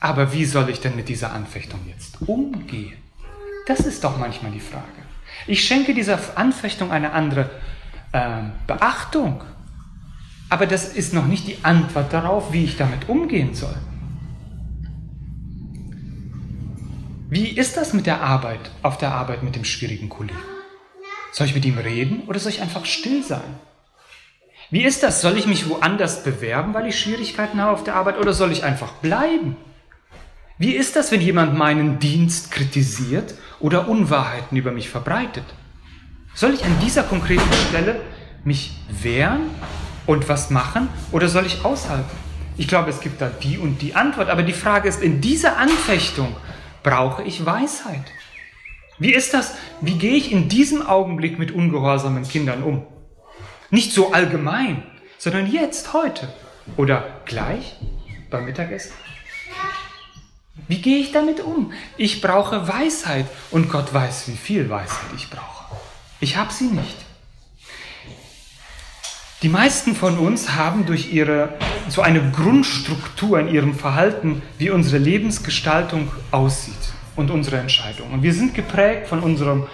Aber 0.00 0.32
wie 0.32 0.44
soll 0.44 0.70
ich 0.70 0.80
denn 0.80 0.96
mit 0.96 1.08
dieser 1.08 1.32
Anfechtung 1.32 1.80
jetzt 1.86 2.18
umgehen? 2.26 2.96
Das 3.66 3.80
ist 3.80 4.02
doch 4.04 4.16
manchmal 4.16 4.52
die 4.52 4.60
Frage. 4.60 4.84
Ich 5.46 5.64
schenke 5.64 5.92
dieser 5.92 6.18
Anfechtung 6.36 6.90
eine 6.90 7.12
andere 7.12 7.50
äh, 8.12 8.44
Beachtung. 8.66 9.42
Aber 10.48 10.66
das 10.66 10.88
ist 10.94 11.12
noch 11.12 11.26
nicht 11.26 11.46
die 11.46 11.58
Antwort 11.62 12.12
darauf, 12.12 12.52
wie 12.52 12.64
ich 12.64 12.76
damit 12.76 13.08
umgehen 13.08 13.54
soll. 13.54 13.76
Wie 17.28 17.48
ist 17.48 17.76
das 17.76 17.92
mit 17.92 18.06
der 18.06 18.22
Arbeit, 18.22 18.70
auf 18.82 18.96
der 18.96 19.12
Arbeit 19.12 19.42
mit 19.42 19.54
dem 19.54 19.64
schwierigen 19.64 20.08
Kollegen? 20.08 20.38
Soll 21.38 21.46
ich 21.46 21.54
mit 21.54 21.64
ihm 21.66 21.78
reden 21.78 22.22
oder 22.26 22.40
soll 22.40 22.50
ich 22.50 22.62
einfach 22.62 22.84
still 22.84 23.22
sein? 23.22 23.60
Wie 24.72 24.82
ist 24.82 25.04
das? 25.04 25.20
Soll 25.20 25.38
ich 25.38 25.46
mich 25.46 25.68
woanders 25.68 26.24
bewerben, 26.24 26.74
weil 26.74 26.88
ich 26.88 26.98
Schwierigkeiten 26.98 27.60
habe 27.60 27.70
auf 27.70 27.84
der 27.84 27.94
Arbeit 27.94 28.18
oder 28.18 28.32
soll 28.32 28.50
ich 28.50 28.64
einfach 28.64 28.94
bleiben? 28.94 29.56
Wie 30.58 30.74
ist 30.74 30.96
das, 30.96 31.12
wenn 31.12 31.20
jemand 31.20 31.56
meinen 31.56 32.00
Dienst 32.00 32.50
kritisiert 32.50 33.34
oder 33.60 33.86
Unwahrheiten 33.86 34.56
über 34.56 34.72
mich 34.72 34.88
verbreitet? 34.88 35.44
Soll 36.34 36.54
ich 36.54 36.64
an 36.64 36.76
dieser 36.82 37.04
konkreten 37.04 37.52
Stelle 37.68 38.00
mich 38.42 38.72
wehren 38.88 39.42
und 40.06 40.28
was 40.28 40.50
machen 40.50 40.88
oder 41.12 41.28
soll 41.28 41.46
ich 41.46 41.64
aushalten? 41.64 42.16
Ich 42.56 42.66
glaube, 42.66 42.90
es 42.90 42.98
gibt 42.98 43.20
da 43.20 43.28
die 43.28 43.58
und 43.58 43.80
die 43.80 43.94
Antwort, 43.94 44.28
aber 44.28 44.42
die 44.42 44.52
Frage 44.52 44.88
ist, 44.88 45.00
in 45.00 45.20
dieser 45.20 45.56
Anfechtung 45.56 46.34
brauche 46.82 47.22
ich 47.22 47.46
Weisheit. 47.46 48.06
Wie 48.98 49.14
ist 49.14 49.32
das? 49.32 49.54
Wie 49.80 49.94
gehe 49.94 50.14
ich 50.14 50.32
in 50.32 50.48
diesem 50.48 50.84
Augenblick 50.84 51.38
mit 51.38 51.52
ungehorsamen 51.52 52.26
Kindern 52.26 52.62
um? 52.62 52.84
Nicht 53.70 53.92
so 53.92 54.12
allgemein, 54.12 54.82
sondern 55.18 55.50
jetzt, 55.50 55.92
heute 55.92 56.28
oder 56.76 57.20
gleich 57.24 57.76
beim 58.30 58.44
Mittagessen. 58.44 58.92
Wie 60.66 60.80
gehe 60.80 60.98
ich 60.98 61.12
damit 61.12 61.40
um? 61.40 61.72
Ich 61.96 62.20
brauche 62.20 62.66
Weisheit 62.66 63.26
und 63.50 63.70
Gott 63.70 63.94
weiß, 63.94 64.28
wie 64.28 64.36
viel 64.36 64.68
Weisheit 64.68 65.10
ich 65.16 65.30
brauche. 65.30 65.76
Ich 66.20 66.36
habe 66.36 66.52
sie 66.52 66.66
nicht. 66.66 66.96
Die 69.42 69.48
meisten 69.48 69.94
von 69.94 70.18
uns 70.18 70.56
haben 70.56 70.84
durch 70.84 71.12
ihre 71.12 71.56
so 71.88 72.02
eine 72.02 72.32
Grundstruktur 72.32 73.38
in 73.38 73.48
ihrem 73.48 73.74
Verhalten, 73.74 74.42
wie 74.58 74.70
unsere 74.70 74.98
Lebensgestaltung 74.98 76.10
aussieht 76.32 76.74
und 77.18 77.30
unsere 77.30 77.58
Entscheidungen. 77.58 78.12
Und 78.12 78.22
wir 78.22 78.32
sind 78.32 78.54
geprägt 78.54 79.06
von 79.06 79.20
unserem 79.20 79.66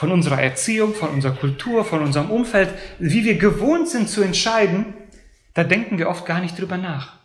von 0.00 0.12
unserer 0.12 0.40
Erziehung, 0.40 0.94
von 0.94 1.10
unserer 1.10 1.34
Kultur, 1.34 1.84
von 1.84 2.02
unserem 2.02 2.30
Umfeld, 2.30 2.70
wie 2.98 3.22
wir 3.22 3.36
gewohnt 3.36 3.86
sind 3.86 4.08
zu 4.08 4.22
entscheiden, 4.22 4.94
da 5.52 5.62
denken 5.62 5.98
wir 5.98 6.08
oft 6.08 6.24
gar 6.24 6.40
nicht 6.40 6.58
drüber 6.58 6.78
nach. 6.78 7.18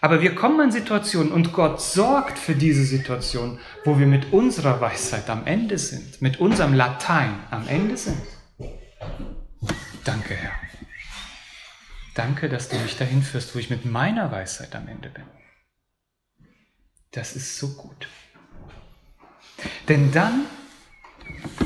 Aber 0.00 0.22
wir 0.22 0.36
kommen 0.36 0.60
an 0.60 0.70
Situationen 0.70 1.32
und 1.32 1.52
Gott 1.52 1.80
sorgt 1.80 2.38
für 2.38 2.54
diese 2.54 2.84
Situation, 2.84 3.58
wo 3.84 3.98
wir 3.98 4.06
mit 4.06 4.32
unserer 4.32 4.80
Weisheit 4.80 5.28
am 5.28 5.44
Ende 5.44 5.76
sind, 5.76 6.22
mit 6.22 6.38
unserem 6.38 6.72
Latein 6.72 7.34
am 7.50 7.66
Ende 7.66 7.96
sind. 7.96 8.22
Danke, 10.04 10.34
Herr. 10.34 10.52
Danke, 12.14 12.48
dass 12.48 12.68
du 12.68 12.78
mich 12.78 12.96
dahin 12.96 13.22
führst, 13.22 13.56
wo 13.56 13.58
ich 13.58 13.70
mit 13.70 13.84
meiner 13.84 14.30
Weisheit 14.30 14.76
am 14.76 14.86
Ende 14.86 15.08
bin. 15.10 15.24
Das 17.10 17.34
ist 17.34 17.58
so 17.58 17.70
gut. 17.70 18.06
Denn 19.88 20.12
dann 20.12 20.46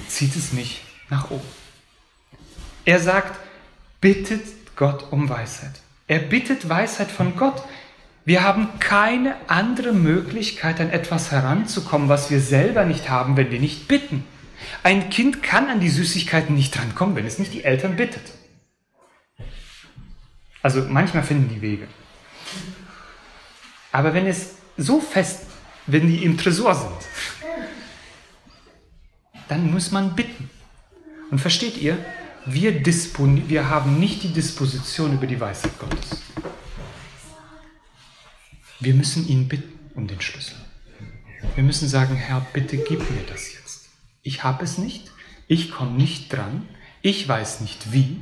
zieht 0.09 0.37
es 0.37 0.53
mich 0.53 0.85
nach 1.11 1.31
oben. 1.31 1.49
Er 2.85 3.01
sagt, 3.01 3.39
bittet 4.01 4.43
Gott 4.77 5.07
um 5.11 5.29
Weisheit. 5.29 5.81
Er 6.07 6.19
bittet 6.19 6.69
Weisheit 6.69 7.11
von 7.11 7.37
Gott. 7.37 7.63
Wir 8.25 8.43
haben 8.43 8.79
keine 8.81 9.37
andere 9.49 9.93
Möglichkeit, 9.93 10.81
an 10.81 10.91
etwas 10.91 11.31
heranzukommen, 11.31 12.09
was 12.09 12.31
wir 12.31 12.41
selber 12.41 12.85
nicht 12.85 13.09
haben, 13.09 13.37
wenn 13.37 13.51
wir 13.51 13.61
nicht 13.61 13.89
bitten. 13.89 14.25
Ein 14.83 15.11
Kind 15.11 15.43
kann 15.43 15.69
an 15.69 15.81
die 15.81 15.91
Süßigkeiten 15.91 16.55
nicht 16.55 16.79
rankommen, 16.79 17.17
wenn 17.17 17.27
es 17.27 17.39
nicht 17.39 17.53
die 17.53 17.65
Eltern 17.65 17.97
bittet. 17.97 18.33
Also 20.63 20.83
manchmal 20.89 21.23
finden 21.23 21.49
die 21.55 21.61
Wege. 21.61 21.87
Aber 23.93 24.15
wenn 24.15 24.27
es 24.27 24.55
so 24.77 25.01
fest, 25.01 25.43
wenn 25.87 26.09
die 26.09 26.25
im 26.25 26.39
Tresor 26.39 26.75
sind, 26.75 27.34
dann 29.55 29.73
muss 29.73 29.93
man 29.93 30.17
bitten. 30.17 30.51
Und 31.31 31.39
versteht 31.39 31.77
ihr, 31.77 31.97
wir, 32.45 32.85
wir 32.85 33.69
haben 33.71 34.01
nicht 34.01 34.25
die 34.25 34.33
Disposition 34.33 35.15
über 35.15 35.29
die 35.29 35.39
Weisheit 35.39 35.79
Gottes. 35.79 36.23
Wir 38.81 38.95
müssen 38.95 39.29
ihn 39.29 39.47
bitten 39.47 39.79
um 39.95 40.09
den 40.09 40.21
Schlüssel. 40.21 40.57
Wir 41.55 41.63
müssen 41.63 41.89
sagen, 41.89 42.17
Herr, 42.17 42.45
bitte 42.53 42.79
gib 42.79 42.99
mir 42.99 43.23
das 43.29 43.55
jetzt. 43.55 43.91
Ich 44.23 44.43
habe 44.43 44.65
es 44.65 44.77
nicht, 44.77 45.13
ich 45.47 45.71
komme 45.71 45.93
nicht 45.93 46.33
dran, 46.33 46.69
ich 47.01 47.29
weiß 47.29 47.61
nicht 47.61 47.93
wie, 47.93 48.21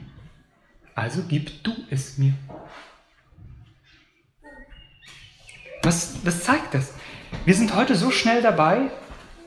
also 0.94 1.22
gib 1.26 1.64
du 1.64 1.74
es 1.88 2.18
mir. 2.18 2.34
Was, 5.82 6.16
was 6.24 6.44
zeigt 6.44 6.74
das? 6.74 6.92
Wir 7.46 7.54
sind 7.54 7.74
heute 7.74 7.96
so 7.96 8.10
schnell 8.10 8.42
dabei, 8.42 8.90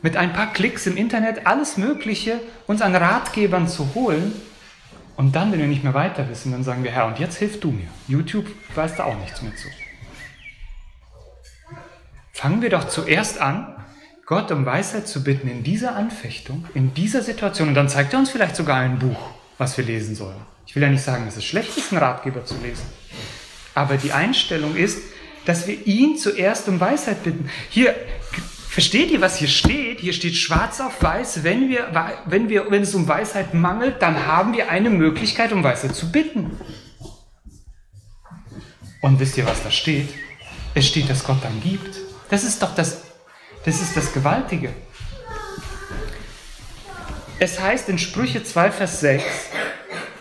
mit 0.05 0.17
ein 0.17 0.33
paar 0.33 0.53
Klicks 0.53 0.85
im 0.85 0.97
Internet 0.97 1.47
alles 1.47 1.77
Mögliche 1.77 2.39
uns 2.67 2.83
an 2.83 2.95
Ratgebern 2.95 3.67
zu 3.67 3.95
holen. 3.95 4.39
Und 5.15 5.35
dann, 5.35 5.51
wenn 5.51 5.57
wir 5.57 5.65
nicht 5.65 5.83
mehr 5.83 5.95
weiter 5.95 6.29
wissen, 6.29 6.51
dann 6.51 6.63
sagen 6.63 6.83
wir, 6.83 6.91
Herr, 6.91 7.07
und 7.07 7.17
jetzt 7.17 7.37
hilf 7.37 7.59
du 7.59 7.71
mir. 7.71 7.87
YouTube 8.07 8.45
weiß 8.75 8.97
da 8.97 9.05
auch 9.05 9.17
nichts 9.17 9.41
mehr 9.41 9.55
zu. 9.55 9.67
Fangen 12.33 12.61
wir 12.61 12.69
doch 12.69 12.87
zuerst 12.87 13.41
an, 13.41 13.83
Gott 14.27 14.51
um 14.51 14.63
Weisheit 14.67 15.07
zu 15.07 15.23
bitten 15.23 15.47
in 15.47 15.63
dieser 15.63 15.95
Anfechtung, 15.95 16.67
in 16.75 16.93
dieser 16.93 17.23
Situation. 17.23 17.69
Und 17.69 17.73
dann 17.73 17.89
zeigt 17.89 18.13
er 18.13 18.19
uns 18.19 18.29
vielleicht 18.29 18.55
sogar 18.55 18.77
ein 18.77 18.99
Buch, 18.99 19.31
was 19.57 19.75
wir 19.75 19.85
lesen 19.85 20.13
sollen. 20.13 20.37
Ich 20.67 20.75
will 20.75 20.83
ja 20.83 20.89
nicht 20.89 21.03
sagen, 21.03 21.25
es 21.27 21.43
schlecht 21.43 21.75
ist, 21.77 21.91
einen 21.91 22.03
Ratgeber 22.03 22.45
zu 22.45 22.53
lesen. 22.61 22.85
Aber 23.73 23.97
die 23.97 24.11
Einstellung 24.11 24.75
ist, 24.75 24.99
dass 25.45 25.67
wir 25.67 25.87
ihn 25.87 26.17
zuerst 26.17 26.67
um 26.67 26.79
Weisheit 26.79 27.23
bitten. 27.23 27.49
Hier, 27.69 27.95
versteht 28.75 29.09
ihr, 29.09 29.21
was 29.21 29.37
hier 29.37 29.47
steht? 29.47 30.01
Hier 30.01 30.11
steht 30.11 30.35
schwarz 30.35 30.81
auf 30.81 31.01
weiß, 31.01 31.45
wenn, 31.45 31.69
wir, 31.69 31.93
wenn, 32.25 32.49
wir, 32.49 32.69
wenn 32.69 32.81
es 32.81 32.93
um 32.93 33.07
Weisheit 33.07 33.53
mangelt, 33.53 34.01
dann 34.01 34.25
haben 34.25 34.51
wir 34.51 34.69
eine 34.69 34.89
Möglichkeit, 34.89 35.53
um 35.53 35.63
Weisheit 35.63 35.95
zu 35.95 36.11
bitten. 36.11 36.59
Und 38.99 39.17
wisst 39.17 39.37
ihr, 39.37 39.45
was 39.45 39.63
da 39.63 39.71
steht? 39.71 40.09
Es 40.73 40.87
steht, 40.87 41.09
dass 41.09 41.23
Gott 41.23 41.37
dann 41.41 41.61
gibt. 41.61 41.95
Das 42.29 42.43
ist 42.43 42.61
doch 42.61 42.75
das, 42.75 43.03
das 43.63 43.81
ist 43.81 43.95
das 43.95 44.11
Gewaltige. 44.11 44.73
Es 47.39 47.61
heißt 47.61 47.87
in 47.87 47.97
Sprüche 47.97 48.43
2, 48.43 48.71
Vers 48.71 48.99
6, 48.99 49.23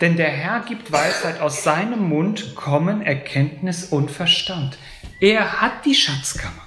denn 0.00 0.16
der 0.16 0.30
Herr 0.30 0.60
gibt 0.60 0.92
Weisheit, 0.92 1.40
aus 1.40 1.64
seinem 1.64 2.08
Mund 2.08 2.54
kommen 2.54 3.02
Erkenntnis 3.02 3.86
und 3.86 4.12
Verstand. 4.12 4.78
Er 5.18 5.60
hat 5.60 5.84
die 5.84 5.96
Schatzkammer. 5.96 6.63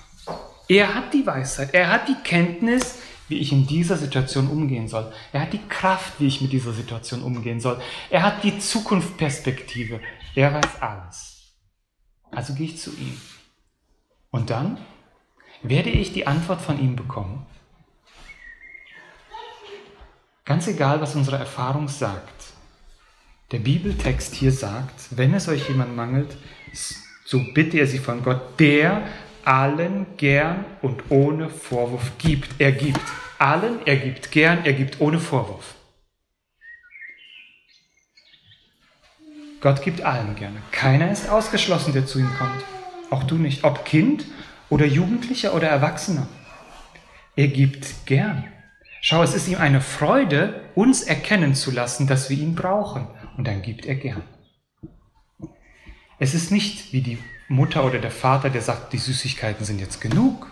Er 0.68 0.94
hat 0.94 1.14
die 1.14 1.26
Weisheit. 1.26 1.74
Er 1.74 1.90
hat 1.90 2.08
die 2.08 2.18
Kenntnis, 2.24 3.00
wie 3.28 3.40
ich 3.40 3.52
in 3.52 3.68
dieser 3.68 3.98
Situation 3.98 4.48
umgehen 4.48 4.88
soll. 4.88 5.12
Er 5.32 5.42
hat 5.42 5.54
die 5.54 5.66
Kraft, 5.70 6.20
wie 6.20 6.28
ich 6.28 6.42
mit 6.42 6.52
dieser 6.52 6.74
Situation 6.74 7.22
umgehen 7.22 7.60
soll. 7.60 7.82
Er 8.10 8.24
hat 8.24 8.44
die 8.44 8.60
Zukunftsperspektive. 8.60 10.02
Er 10.36 10.54
weiß 10.54 10.82
alles. 10.82 11.54
Also 12.32 12.54
gehe 12.54 12.68
ich 12.68 12.78
zu 12.78 12.92
ihm. 12.92 13.20
Und 14.32 14.50
dann 14.50 14.78
werde 15.64 15.90
ich 15.90 16.14
die 16.14 16.28
Antwort 16.28 16.62
von 16.62 16.80
ihm 16.80 16.96
bekommen. 16.96 17.46
Ganz 20.46 20.68
egal, 20.68 21.02
was 21.02 21.16
unsere 21.16 21.38
Erfahrung 21.38 21.88
sagt. 21.88 22.54
Der 23.52 23.60
Bibeltext 23.60 24.36
hier 24.36 24.52
sagt, 24.52 25.18
wenn 25.18 25.34
es 25.34 25.48
euch 25.48 25.68
jemand 25.70 25.96
mangelt, 25.96 26.38
so 27.26 27.42
bitte 27.54 27.80
er 27.80 27.88
sie 27.88 28.00
von 28.00 28.24
Gott, 28.24 28.60
der 28.60 29.08
allen 29.48 30.06
gern 30.18 30.66
und 30.82 31.04
ohne 31.10 31.50
Vorwurf 31.50 32.18
gibt. 32.18 32.60
Er 32.60 32.74
gibt 32.74 33.00
allen, 33.40 33.80
er 33.86 33.96
gibt 33.96 34.32
gern, 34.32 34.66
er 34.66 34.74
gibt 34.74 35.00
ohne 35.00 35.20
Vorwurf. 35.20 35.76
Gott 39.62 39.82
gibt 39.82 40.02
allen 40.02 40.36
gerne. 40.36 40.62
Keiner 40.72 41.10
ist 41.10 41.30
ausgeschlossen, 41.30 41.94
der 41.94 42.06
zu 42.06 42.20
ihm 42.20 42.30
kommt. 42.38 42.64
Auch 43.10 43.24
du 43.24 43.36
nicht. 43.36 43.64
Ob 43.64 43.86
Kind 43.86 44.26
oder 44.70 44.86
Jugendlicher 44.86 45.56
oder 45.56 45.70
Erwachsener. 45.70 46.28
Er 47.38 47.48
gibt 47.48 48.06
gern. 48.06 48.44
Schau, 49.02 49.24
es 49.24 49.34
ist 49.34 49.48
ihm 49.48 49.60
eine 49.60 49.80
Freude, 49.80 50.62
uns 50.76 51.04
erkennen 51.04 51.56
zu 51.56 51.72
lassen, 51.72 52.06
dass 52.06 52.30
wir 52.30 52.38
ihn 52.38 52.54
brauchen. 52.54 53.08
Und 53.38 53.48
dann 53.48 53.62
gibt 53.62 53.86
er 53.86 53.96
gern. 53.96 54.24
Es 56.20 56.34
ist 56.34 56.52
nicht 56.52 56.92
wie 56.92 57.02
die 57.02 57.18
Mutter 57.48 57.86
oder 57.86 58.00
der 58.00 58.12
Vater, 58.12 58.50
der 58.50 58.62
sagt, 58.62 58.94
die 58.94 58.98
Süßigkeiten 58.98 59.66
sind 59.66 59.80
jetzt 59.80 60.02
genug. 60.02 60.52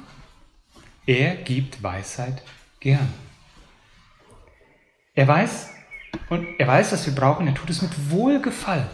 Er 1.05 1.35
gibt 1.35 1.83
Weisheit 1.83 2.41
gern. 2.79 3.13
Er 5.13 5.27
weiß, 5.27 5.69
und 6.29 6.47
er 6.57 6.67
weiß, 6.67 6.91
was 6.91 7.05
wir 7.05 7.13
brauchen, 7.13 7.47
er 7.47 7.53
tut 7.53 7.69
es 7.69 7.81
mit 7.81 8.11
Wohlgefallen. 8.11 8.87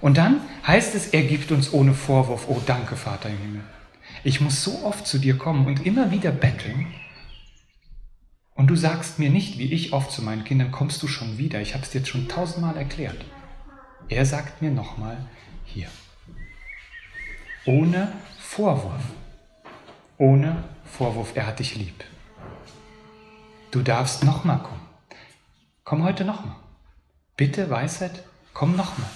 Und 0.00 0.18
dann 0.18 0.40
heißt 0.66 0.94
es, 0.94 1.08
er 1.08 1.22
gibt 1.22 1.50
uns 1.50 1.72
ohne 1.72 1.94
Vorwurf, 1.94 2.46
oh 2.48 2.60
danke 2.66 2.96
Vater 2.96 3.30
im 3.30 3.38
Himmel. 3.38 3.64
Ich 4.22 4.40
muss 4.40 4.62
so 4.62 4.84
oft 4.84 5.06
zu 5.06 5.18
dir 5.18 5.38
kommen 5.38 5.66
und 5.66 5.86
immer 5.86 6.10
wieder 6.10 6.30
betteln. 6.30 6.92
Und 8.54 8.68
du 8.68 8.76
sagst 8.76 9.18
mir 9.18 9.30
nicht, 9.30 9.58
wie 9.58 9.72
ich 9.72 9.92
oft 9.92 10.12
zu 10.12 10.22
meinen 10.22 10.44
Kindern, 10.44 10.70
kommst 10.70 11.02
du 11.02 11.08
schon 11.08 11.38
wieder. 11.38 11.60
Ich 11.60 11.74
habe 11.74 11.84
es 11.84 11.90
dir 11.90 11.98
jetzt 11.98 12.08
schon 12.08 12.28
tausendmal 12.28 12.76
erklärt. 12.76 13.24
Er 14.08 14.26
sagt 14.26 14.62
mir 14.62 14.70
nochmal, 14.70 15.16
hier. 15.64 15.88
Ohne 17.66 18.12
Vorwurf. 18.38 19.02
Ohne 20.18 20.64
Vorwurf, 20.84 21.32
er 21.34 21.46
hat 21.46 21.60
dich 21.60 21.76
lieb. 21.76 22.04
Du 23.70 23.80
darfst 23.80 24.22
nochmal 24.22 24.58
kommen. 24.58 24.82
Komm 25.82 26.04
heute 26.04 26.26
nochmal. 26.26 26.56
Bitte 27.36 27.70
Weisheit, 27.70 28.22
komm 28.52 28.76
nochmal. 28.76 29.08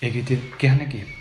Er 0.00 0.14
wird 0.14 0.28
dir 0.28 0.38
gerne 0.58 0.86
geben. 0.86 1.12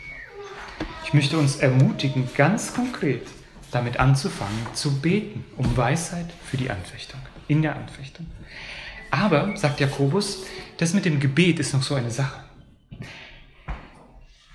Ich 1.03 1.15
möchte 1.15 1.37
uns 1.37 1.55
ermutigen, 1.57 2.29
ganz 2.35 2.73
konkret 2.75 3.27
damit 3.71 3.99
anzufangen, 3.99 4.67
zu 4.73 5.01
beten 5.01 5.43
um 5.57 5.75
Weisheit 5.75 6.27
für 6.45 6.57
die 6.57 6.69
Anfechtung, 6.69 7.19
in 7.47 7.63
der 7.63 7.75
Anfechtung. 7.75 8.27
Aber, 9.09 9.57
sagt 9.57 9.79
Jakobus, 9.79 10.45
das 10.77 10.93
mit 10.93 11.05
dem 11.05 11.19
Gebet 11.19 11.59
ist 11.59 11.73
noch 11.73 11.81
so 11.81 11.95
eine 11.95 12.11
Sache. 12.11 12.46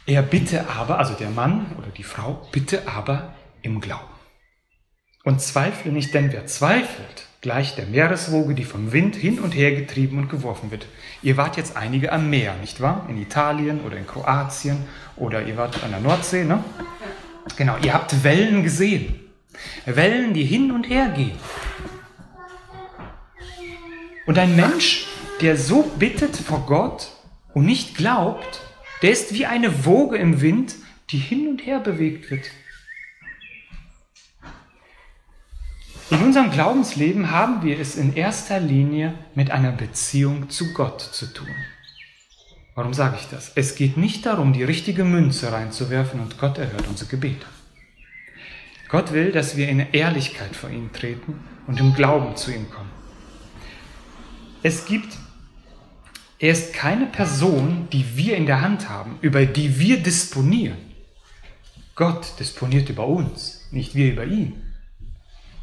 Er 0.07 0.23
bitte 0.23 0.69
aber, 0.69 0.99
also 0.99 1.15
der 1.15 1.31
Mann 1.31 1.67
oder 1.79 1.89
die 1.89 2.03
Frau, 2.03 2.47
bitte 2.51 2.89
aber 2.89 3.35
im 3.63 3.81
Glauben. 3.81 4.03
Und 5.25 5.41
zweifle 5.41 5.93
nicht, 5.93 6.13
denn 6.13 6.33
wer 6.33 6.47
zweifelt, 6.47 7.29
gleich 7.41 7.77
der 7.77 7.87
Meereswoge, 7.87 8.55
die 8.55 8.65
vom 8.65 8.91
Wind 8.91 9.15
hin 9.15 9.39
und 9.39 9.53
her 9.53 9.73
getrieben 9.73 10.19
und 10.19 10.29
geworfen 10.29 10.73
wird. 10.73 10.87
Ihr 11.23 11.37
wart 11.37 11.57
jetzt 11.57 11.77
einige 11.77 12.11
am 12.11 12.31
Meer, 12.31 12.55
nicht 12.61 12.81
wahr? 12.81 13.07
In 13.09 13.17
Italien 13.17 13.83
oder 13.83 13.97
in 13.97 14.07
Kroatien 14.07 14.79
oder 15.17 15.45
ihr 15.45 15.57
wart 15.57 15.83
an 15.85 15.93
der 15.93 16.01
Nordsee, 16.01 16.45
ne? 16.45 16.65
Genau, 17.57 17.77
ihr 17.83 17.95
habt 17.95 18.25
Wellen 18.25 18.65
gesehen. 18.65 19.21
Wellen, 19.85 20.35
die 20.35 20.45
hin 20.45 20.73
und 20.73 20.89
her 20.89 21.09
gehen. 21.11 21.39
Und 24.27 24.39
ein 24.39 24.57
Mensch, 24.57 25.07
der 25.41 25.57
so 25.57 25.83
bittet 25.83 26.37
vor 26.37 26.67
Gott 26.67 27.13
und 27.55 27.67
nicht 27.67 27.97
glaubt, 27.97 28.62
der 29.03 29.11
ist 29.11 29.35
wie 29.35 29.47
eine 29.47 29.85
Woge 29.85 30.17
im 30.17 30.41
Wind, 30.41 30.77
die 31.11 31.19
hin 31.19 31.49
und 31.49 31.67
her 31.67 31.81
bewegt 31.81 32.31
wird. 32.31 32.51
In 36.11 36.23
unserem 36.23 36.51
Glaubensleben 36.51 37.31
haben 37.31 37.63
wir 37.63 37.81
es 37.81 37.97
in 37.97 38.15
erster 38.15 38.61
Linie 38.61 39.15
mit 39.35 39.51
einer 39.51 39.73
Beziehung 39.73 40.51
zu 40.51 40.73
Gott 40.75 41.01
zu 41.01 41.27
tun. 41.33 41.49
Warum 42.75 42.95
sage 42.95 43.17
ich 43.19 43.29
das? 43.29 43.53
Es 43.55 43.75
geht 43.75 43.97
nicht 43.97 44.25
darum, 44.25 44.53
die 44.53 44.65
richtige 44.65 45.05
Münze 45.05 45.53
reinzuwerfen 45.53 46.21
und 46.21 46.39
Gott 46.39 46.59
erhört 46.59 46.87
unsere 46.89 47.11
Gebete. 47.11 47.47
Gott 48.89 49.13
will, 49.13 49.33
dass 49.33 49.57
wir 49.57 49.69
in 49.69 49.81
Ehrlichkeit 49.93 50.55
vor 50.55 50.71
ihn 50.71 50.93
treten 50.93 51.41
und 51.67 51.81
im 51.81 51.95
Glauben 51.95 52.37
zu 52.37 52.51
ihm 52.51 52.71
kommen. 52.71 52.91
Es 54.63 54.85
gibt, 54.85 55.17
er 56.43 56.51
ist 56.51 56.75
keine 56.75 57.07
Person, 57.07 57.87
die 57.93 58.17
wir 58.17 58.37
in 58.37 58.47
der 58.47 58.63
Hand 58.63 58.89
haben, 58.89 59.17
über 59.21 59.47
die 59.47 59.79
wir 59.79 60.03
disponieren. 60.03 60.77
Gott 61.95 62.41
disponiert 62.41 62.89
über 62.89 63.07
uns, 63.07 63.69
nicht 63.71 63.95
wir 63.95 64.11
über 64.11 64.25
ihn. 64.25 64.61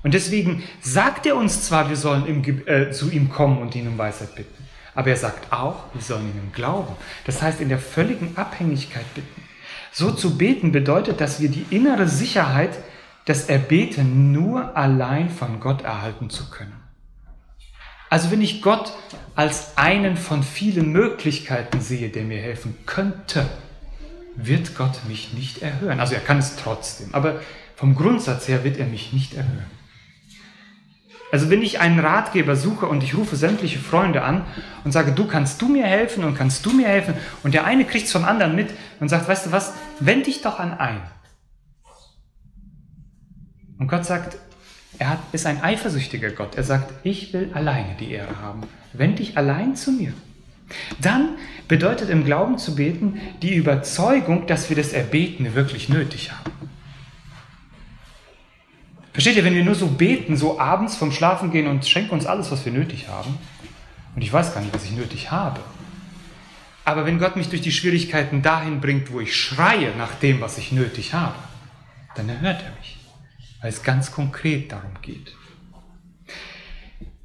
Und 0.04 0.14
deswegen 0.14 0.64
sagt 0.80 1.26
er 1.26 1.36
uns 1.36 1.64
zwar, 1.64 1.90
wir 1.90 1.98
sollen 1.98 2.26
im, 2.26 2.66
äh, 2.66 2.92
zu 2.92 3.12
ihm 3.12 3.30
kommen 3.30 3.58
und 3.58 3.76
ihn 3.76 3.90
um 3.90 3.98
Weisheit 3.98 4.36
bitten, 4.36 4.64
aber 4.96 5.10
er 5.10 5.18
sagt 5.18 5.52
auch, 5.52 5.84
wir 5.94 6.02
sollen 6.02 6.30
ihn 6.30 6.40
im 6.46 6.54
Glauben. 6.54 6.96
Das 7.26 7.42
heißt, 7.42 7.60
in 7.60 7.68
der 7.68 7.80
völligen 7.80 8.38
Abhängigkeit 8.38 9.14
bitten. 9.14 9.44
So 9.92 10.12
zu 10.12 10.38
beten 10.38 10.72
bedeutet, 10.72 11.20
dass 11.20 11.42
wir 11.42 11.50
die 11.50 11.66
innere 11.72 12.08
Sicherheit, 12.08 12.72
das 13.26 13.50
Erbeten 13.50 14.32
nur 14.32 14.78
allein 14.78 15.30
von 15.30 15.60
Gott 15.60 15.82
erhalten 15.82 16.30
zu 16.30 16.50
können. 16.50 16.79
Also 18.10 18.32
wenn 18.32 18.42
ich 18.42 18.62
Gott 18.62 18.92
als 19.36 19.78
einen 19.78 20.18
von 20.18 20.44
vielen 20.44 20.92
Möglichkeiten 20.92 21.82
sehe, 21.82 22.10
der 22.10 22.24
mir 22.24 22.42
helfen 22.42 22.76
könnte, 22.86 23.46
wird 24.36 24.76
Gott 24.76 25.06
mich 25.08 25.34
nicht 25.34 25.62
erhören. 25.62 26.00
Also 26.00 26.16
er 26.16 26.22
kann 26.22 26.40
es 26.40 26.56
trotzdem, 26.56 27.14
aber 27.14 27.42
vom 27.76 27.96
Grundsatz 27.96 28.48
her 28.48 28.64
wird 28.64 28.78
er 28.78 28.88
mich 28.88 29.14
nicht 29.14 29.34
erhören. 29.34 29.66
Also 31.32 31.52
wenn 31.52 31.62
ich 31.62 31.80
einen 31.80 32.00
Ratgeber 32.00 32.56
suche 32.56 32.88
und 32.88 33.04
ich 33.04 33.16
rufe 33.16 33.36
sämtliche 33.36 33.78
Freunde 33.78 34.24
an 34.24 34.46
und 34.84 34.92
sage, 34.92 35.12
du 35.12 35.28
kannst 35.28 35.62
du 35.62 35.68
mir 35.68 35.86
helfen 35.86 36.24
und 36.24 36.36
kannst 36.36 36.66
du 36.66 36.72
mir 36.72 36.88
helfen 36.88 37.14
und 37.44 37.54
der 37.54 37.66
eine 37.66 37.86
kriegt 37.86 38.08
es 38.08 38.12
vom 38.12 38.26
anderen 38.26 38.56
mit 38.56 38.72
und 39.00 39.10
sagt, 39.10 39.28
weißt 39.28 39.48
du 39.48 39.52
was, 39.52 39.74
wend 40.00 40.26
dich 40.26 40.42
doch 40.42 40.60
an 40.60 40.74
einen. 40.74 41.04
Und 43.78 43.88
Gott 43.88 44.06
sagt, 44.06 44.38
er 45.00 45.10
hat, 45.10 45.20
ist 45.32 45.46
ein 45.46 45.64
eifersüchtiger 45.64 46.32
Gott. 46.32 46.56
Er 46.56 46.64
sagt, 46.64 46.94
ich 47.04 47.34
will 47.34 47.50
alleine 47.54 47.96
die 48.00 48.12
Ehre 48.12 48.40
haben. 48.42 48.62
Wend 48.94 49.20
dich 49.20 49.38
allein 49.38 49.76
zu 49.76 49.92
mir. 49.92 50.14
Dann 51.02 51.30
bedeutet 51.68 52.10
im 52.10 52.26
Glauben 52.26 52.58
zu 52.58 52.76
beten 52.76 53.20
die 53.42 53.56
Überzeugung, 53.56 54.46
dass 54.46 54.70
wir 54.70 54.76
das 54.76 54.94
Erbeten 54.94 55.56
wirklich 55.56 55.90
nötig 55.90 56.32
haben. 56.32 56.52
Versteht 59.14 59.36
ihr, 59.36 59.44
wenn 59.44 59.56
wir 59.56 59.66
nur 59.66 59.76
so 59.76 59.88
beten, 59.88 60.38
so 60.38 60.60
abends 60.60 60.96
vom 60.96 61.12
Schlafen 61.12 61.52
gehen 61.52 61.68
und 61.68 61.88
schenken 61.88 62.12
uns 62.12 62.26
alles, 62.26 62.52
was 62.52 62.64
wir 62.66 62.72
nötig 62.72 63.08
haben, 63.08 63.38
und 64.16 64.22
ich 64.22 64.32
weiß 64.32 64.54
gar 64.54 64.62
nicht, 64.62 64.74
was 64.74 64.84
ich 64.84 64.92
nötig 64.92 65.32
habe, 65.32 65.60
aber 66.86 67.06
wenn 67.06 67.20
Gott 67.20 67.36
mich 67.36 67.50
durch 67.50 67.62
die 67.62 67.72
Schwierigkeiten 67.72 68.42
dahin 68.42 68.82
bringt, 68.82 69.12
wo 69.12 69.20
ich 69.20 69.36
schreie 69.36 69.96
nach 69.98 70.16
dem, 70.16 70.42
was 70.42 70.58
ich 70.58 70.72
nötig 70.72 71.14
habe, 71.14 71.36
dann 72.16 72.30
erhört 72.30 72.64
er 72.64 72.72
mich, 72.80 72.99
weil 73.62 73.70
es 73.70 73.84
ganz 73.84 74.12
konkret 74.12 74.72
darum 74.72 74.94
geht. 75.02 75.36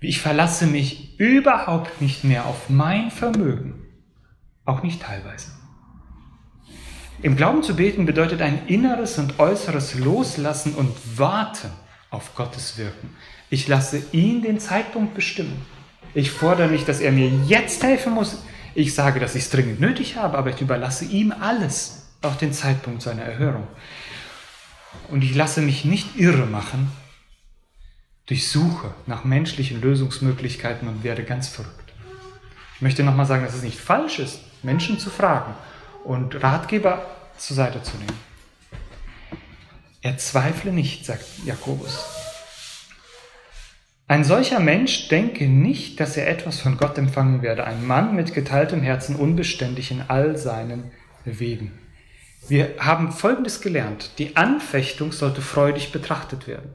Ich 0.01 0.21
verlasse 0.21 0.67
mich 0.67 1.19
überhaupt 1.19 2.03
nicht 2.03 2.25
mehr 2.25 2.47
auf 2.47 2.69
mein 2.69 3.11
Vermögen, 3.11 3.87
auch 4.65 4.83
nicht 4.83 5.03
teilweise. 5.03 5.53
Im 7.23 7.37
Glauben 7.37 7.63
zu 7.63 7.77
beten 7.77 8.05
bedeutet 8.05 8.43
ein 8.43 8.67
inneres 8.67 9.19
und 9.19 9.39
äußeres 9.39 9.95
Loslassen 9.95 10.75
und 10.75 10.95
Warten 11.19 11.71
auf 12.11 12.35
Gottes 12.35 12.77
Wirken. 12.77 13.17
Ich 13.49 13.67
lasse 13.67 14.03
ihn 14.13 14.43
den 14.43 14.61
Zeitpunkt 14.61 15.15
bestimmen. 15.15 15.65
Ich 16.13 16.31
fordere 16.31 16.69
nicht, 16.69 16.87
dass 16.87 17.01
er 17.01 17.13
mir 17.13 17.31
jetzt 17.47 17.83
helfen 17.83 18.13
muss. 18.13 18.43
Ich 18.75 18.95
sage, 18.95 19.21
dass 19.21 19.35
ich 19.35 19.45
es 19.45 19.51
dringend 19.51 19.81
nötig 19.81 20.17
habe, 20.17 20.37
aber 20.37 20.51
ich 20.51 20.61
überlasse 20.61 21.07
ihm 21.07 21.33
alles, 21.33 22.09
auch 22.23 22.37
den 22.37 22.53
Zeitpunkt 22.53 23.01
seiner 23.01 23.23
Erhörung. 23.23 23.67
Und 25.09 25.23
ich 25.23 25.35
lasse 25.35 25.61
mich 25.61 25.85
nicht 25.85 26.17
irre 26.17 26.47
machen 26.47 26.91
durch 28.27 28.49
Suche 28.49 28.95
nach 29.07 29.25
menschlichen 29.25 29.81
Lösungsmöglichkeiten 29.81 30.89
und 30.89 31.05
werde 31.05 31.25
ganz 31.25 31.49
verrückt. 31.49 31.93
Ich 32.77 32.83
möchte 32.83 33.05
nochmal 33.05 33.27
sagen, 33.27 33.45
dass 33.45 33.55
es 33.55 33.63
nicht 33.63 33.79
falsch 33.79 34.19
ist, 34.19 34.41
Menschen 34.63 34.99
zu 34.99 35.11
fragen 35.11 35.55
und 36.05 36.43
Ratgeber 36.43 37.05
zur 37.37 37.57
Seite 37.57 37.83
zu 37.83 37.97
nehmen. 37.97 38.19
Er 40.01 40.19
zweifle 40.19 40.73
nicht, 40.73 41.07
sagt 41.07 41.25
Jakobus. 41.45 42.05
Ein 44.07 44.23
solcher 44.23 44.61
Mensch 44.61 45.09
denke 45.09 45.47
nicht, 45.47 45.99
dass 45.99 46.19
er 46.19 46.29
etwas 46.29 46.61
von 46.61 46.77
Gott 46.77 46.99
empfangen 46.99 47.41
werde. 47.41 47.65
Ein 47.65 47.87
Mann 47.87 48.15
mit 48.15 48.35
geteiltem 48.35 48.83
Herzen, 48.83 49.17
unbeständig 49.17 49.91
in 49.91 50.03
all 50.09 50.37
seinen 50.37 50.91
Wegen. 51.25 51.73
Wir 52.49 52.75
haben 52.79 53.13
Folgendes 53.13 53.61
gelernt. 53.61 54.11
Die 54.19 54.37
Anfechtung 54.37 55.13
sollte 55.13 55.41
freudig 55.41 55.93
betrachtet 55.93 56.47
werden. 56.47 56.71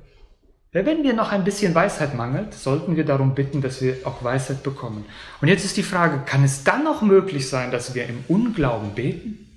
Wenn 0.72 1.04
dir 1.04 1.14
noch 1.14 1.32
ein 1.32 1.44
bisschen 1.44 1.74
Weisheit 1.74 2.14
mangelt, 2.14 2.54
sollten 2.54 2.96
wir 2.96 3.04
darum 3.04 3.34
bitten, 3.34 3.62
dass 3.62 3.82
wir 3.82 3.98
auch 4.06 4.24
Weisheit 4.24 4.62
bekommen. 4.62 5.06
Und 5.42 5.48
jetzt 5.48 5.66
ist 5.66 5.78
die 5.78 5.84
Frage, 5.84 6.22
kann 6.26 6.44
es 6.44 6.64
dann 6.64 6.84
noch 6.84 7.02
möglich 7.02 7.50
sein, 7.50 7.72
dass 7.72 7.96
wir 7.96 8.08
im 8.08 8.24
Unglauben 8.28 8.94
beten? 8.94 9.48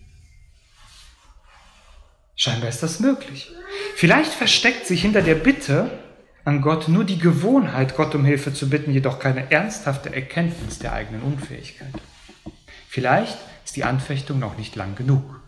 Scheinbar 2.35 2.71
ist 2.71 2.83
das 2.83 2.99
möglich. 3.01 3.53
Vielleicht 3.95 4.33
versteckt 4.33 4.87
sich 4.87 5.03
hinter 5.03 5.21
der 5.21 5.35
Bitte 5.35 5.91
an 6.45 6.63
Gott 6.63 6.89
nur 6.89 7.05
die 7.05 7.19
Gewohnheit, 7.19 7.95
Gott 7.95 8.15
um 8.15 8.25
Hilfe 8.25 8.55
zu 8.55 8.71
bitten, 8.71 8.91
jedoch 8.91 9.19
keine 9.19 9.51
ernsthafte 9.51 10.15
Erkenntnis 10.15 10.79
der 10.79 10.95
eigenen 10.95 11.23
Unfähigkeit. 11.23 11.93
Vielleicht 12.89 13.37
ist 13.65 13.77
die 13.77 13.85
Anfechtung 13.85 14.39
noch 14.39 14.57
nicht 14.57 14.77
lang 14.77 14.95
genug. 14.97 15.42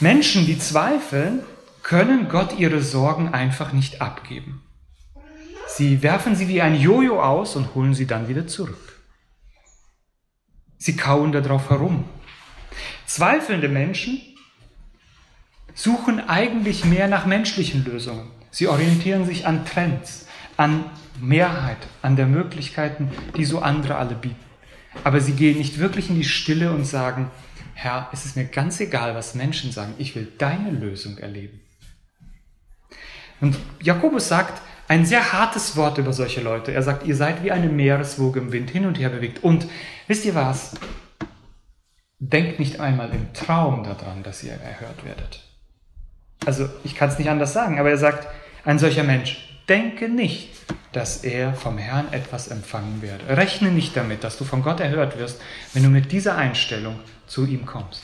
Menschen, 0.00 0.46
die 0.46 0.58
zweifeln, 0.58 1.42
können 1.82 2.28
Gott 2.28 2.58
ihre 2.58 2.82
Sorgen 2.82 3.34
einfach 3.34 3.72
nicht 3.72 4.00
abgeben. 4.00 4.62
Sie 5.66 6.02
werfen 6.02 6.36
sie 6.36 6.48
wie 6.48 6.62
ein 6.62 6.80
Jojo 6.80 7.22
aus 7.22 7.56
und 7.56 7.74
holen 7.74 7.94
sie 7.94 8.06
dann 8.06 8.28
wieder 8.28 8.46
zurück. 8.46 9.00
Sie 10.76 10.96
kauen 10.96 11.32
darauf 11.32 11.70
herum. 11.70 12.04
Zweifelnde 13.06 13.68
Menschen 13.68 14.20
suchen 15.74 16.20
eigentlich 16.28 16.84
mehr 16.84 17.08
nach 17.08 17.26
menschlichen 17.26 17.84
Lösungen. 17.84 18.30
Sie 18.50 18.68
orientieren 18.68 19.26
sich 19.26 19.46
an 19.46 19.64
Trends, 19.66 20.26
an 20.56 20.84
Mehrheit, 21.20 21.78
an 22.02 22.16
der 22.16 22.26
Möglichkeiten, 22.26 23.10
die 23.36 23.44
so 23.44 23.60
andere 23.60 23.96
alle 23.96 24.14
bieten. 24.14 24.36
Aber 25.04 25.20
sie 25.20 25.32
gehen 25.32 25.58
nicht 25.58 25.78
wirklich 25.78 26.08
in 26.08 26.16
die 26.16 26.24
Stille 26.24 26.72
und 26.72 26.84
sagen, 26.84 27.30
Herr, 27.80 28.08
es 28.12 28.26
ist 28.26 28.34
mir 28.34 28.44
ganz 28.44 28.80
egal, 28.80 29.14
was 29.14 29.36
Menschen 29.36 29.70
sagen, 29.70 29.94
ich 29.98 30.16
will 30.16 30.26
deine 30.36 30.72
Lösung 30.72 31.16
erleben. 31.18 31.60
Und 33.40 33.56
Jakobus 33.80 34.26
sagt 34.26 34.60
ein 34.88 35.06
sehr 35.06 35.32
hartes 35.32 35.76
Wort 35.76 35.96
über 35.96 36.12
solche 36.12 36.40
Leute. 36.40 36.72
Er 36.72 36.82
sagt, 36.82 37.06
ihr 37.06 37.14
seid 37.14 37.44
wie 37.44 37.52
eine 37.52 37.68
Meereswoge 37.68 38.40
im 38.40 38.50
Wind 38.50 38.68
hin 38.70 38.84
und 38.84 38.98
her 38.98 39.10
bewegt. 39.10 39.44
Und 39.44 39.68
wisst 40.08 40.24
ihr 40.24 40.34
was? 40.34 40.72
Denkt 42.18 42.58
nicht 42.58 42.80
einmal 42.80 43.10
im 43.14 43.32
Traum 43.32 43.84
daran, 43.84 44.24
dass 44.24 44.42
ihr 44.42 44.54
erhört 44.54 45.04
werdet. 45.04 45.44
Also 46.46 46.68
ich 46.82 46.96
kann 46.96 47.10
es 47.10 47.18
nicht 47.20 47.30
anders 47.30 47.52
sagen, 47.52 47.78
aber 47.78 47.90
er 47.90 47.98
sagt, 47.98 48.26
ein 48.64 48.80
solcher 48.80 49.04
Mensch, 49.04 49.56
denke 49.68 50.08
nicht, 50.08 50.50
dass 50.90 51.22
er 51.22 51.54
vom 51.54 51.78
Herrn 51.78 52.12
etwas 52.12 52.48
empfangen 52.48 53.02
werde. 53.02 53.36
Rechne 53.36 53.70
nicht 53.70 53.96
damit, 53.96 54.24
dass 54.24 54.36
du 54.36 54.44
von 54.44 54.64
Gott 54.64 54.80
erhört 54.80 55.16
wirst, 55.16 55.40
wenn 55.74 55.84
du 55.84 55.90
mit 55.90 56.10
dieser 56.10 56.36
Einstellung 56.36 56.98
zu 57.28 57.46
ihm 57.46 57.66
kommst. 57.66 58.02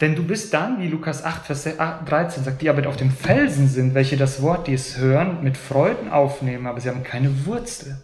Denn 0.00 0.16
du 0.16 0.24
bist 0.24 0.52
dann, 0.52 0.80
wie 0.80 0.88
Lukas 0.88 1.24
8, 1.24 1.46
Vers 1.46 1.64
13 1.64 2.44
sagt, 2.44 2.62
die 2.62 2.68
aber 2.68 2.86
auf 2.88 2.96
dem 2.96 3.10
Felsen 3.10 3.68
sind, 3.68 3.94
welche 3.94 4.16
das 4.16 4.42
Wort, 4.42 4.66
die 4.66 4.74
es 4.74 4.96
hören, 4.98 5.42
mit 5.44 5.56
Freuden 5.56 6.10
aufnehmen, 6.10 6.66
aber 6.66 6.80
sie 6.80 6.88
haben 6.88 7.04
keine 7.04 7.46
Wurzel. 7.46 8.02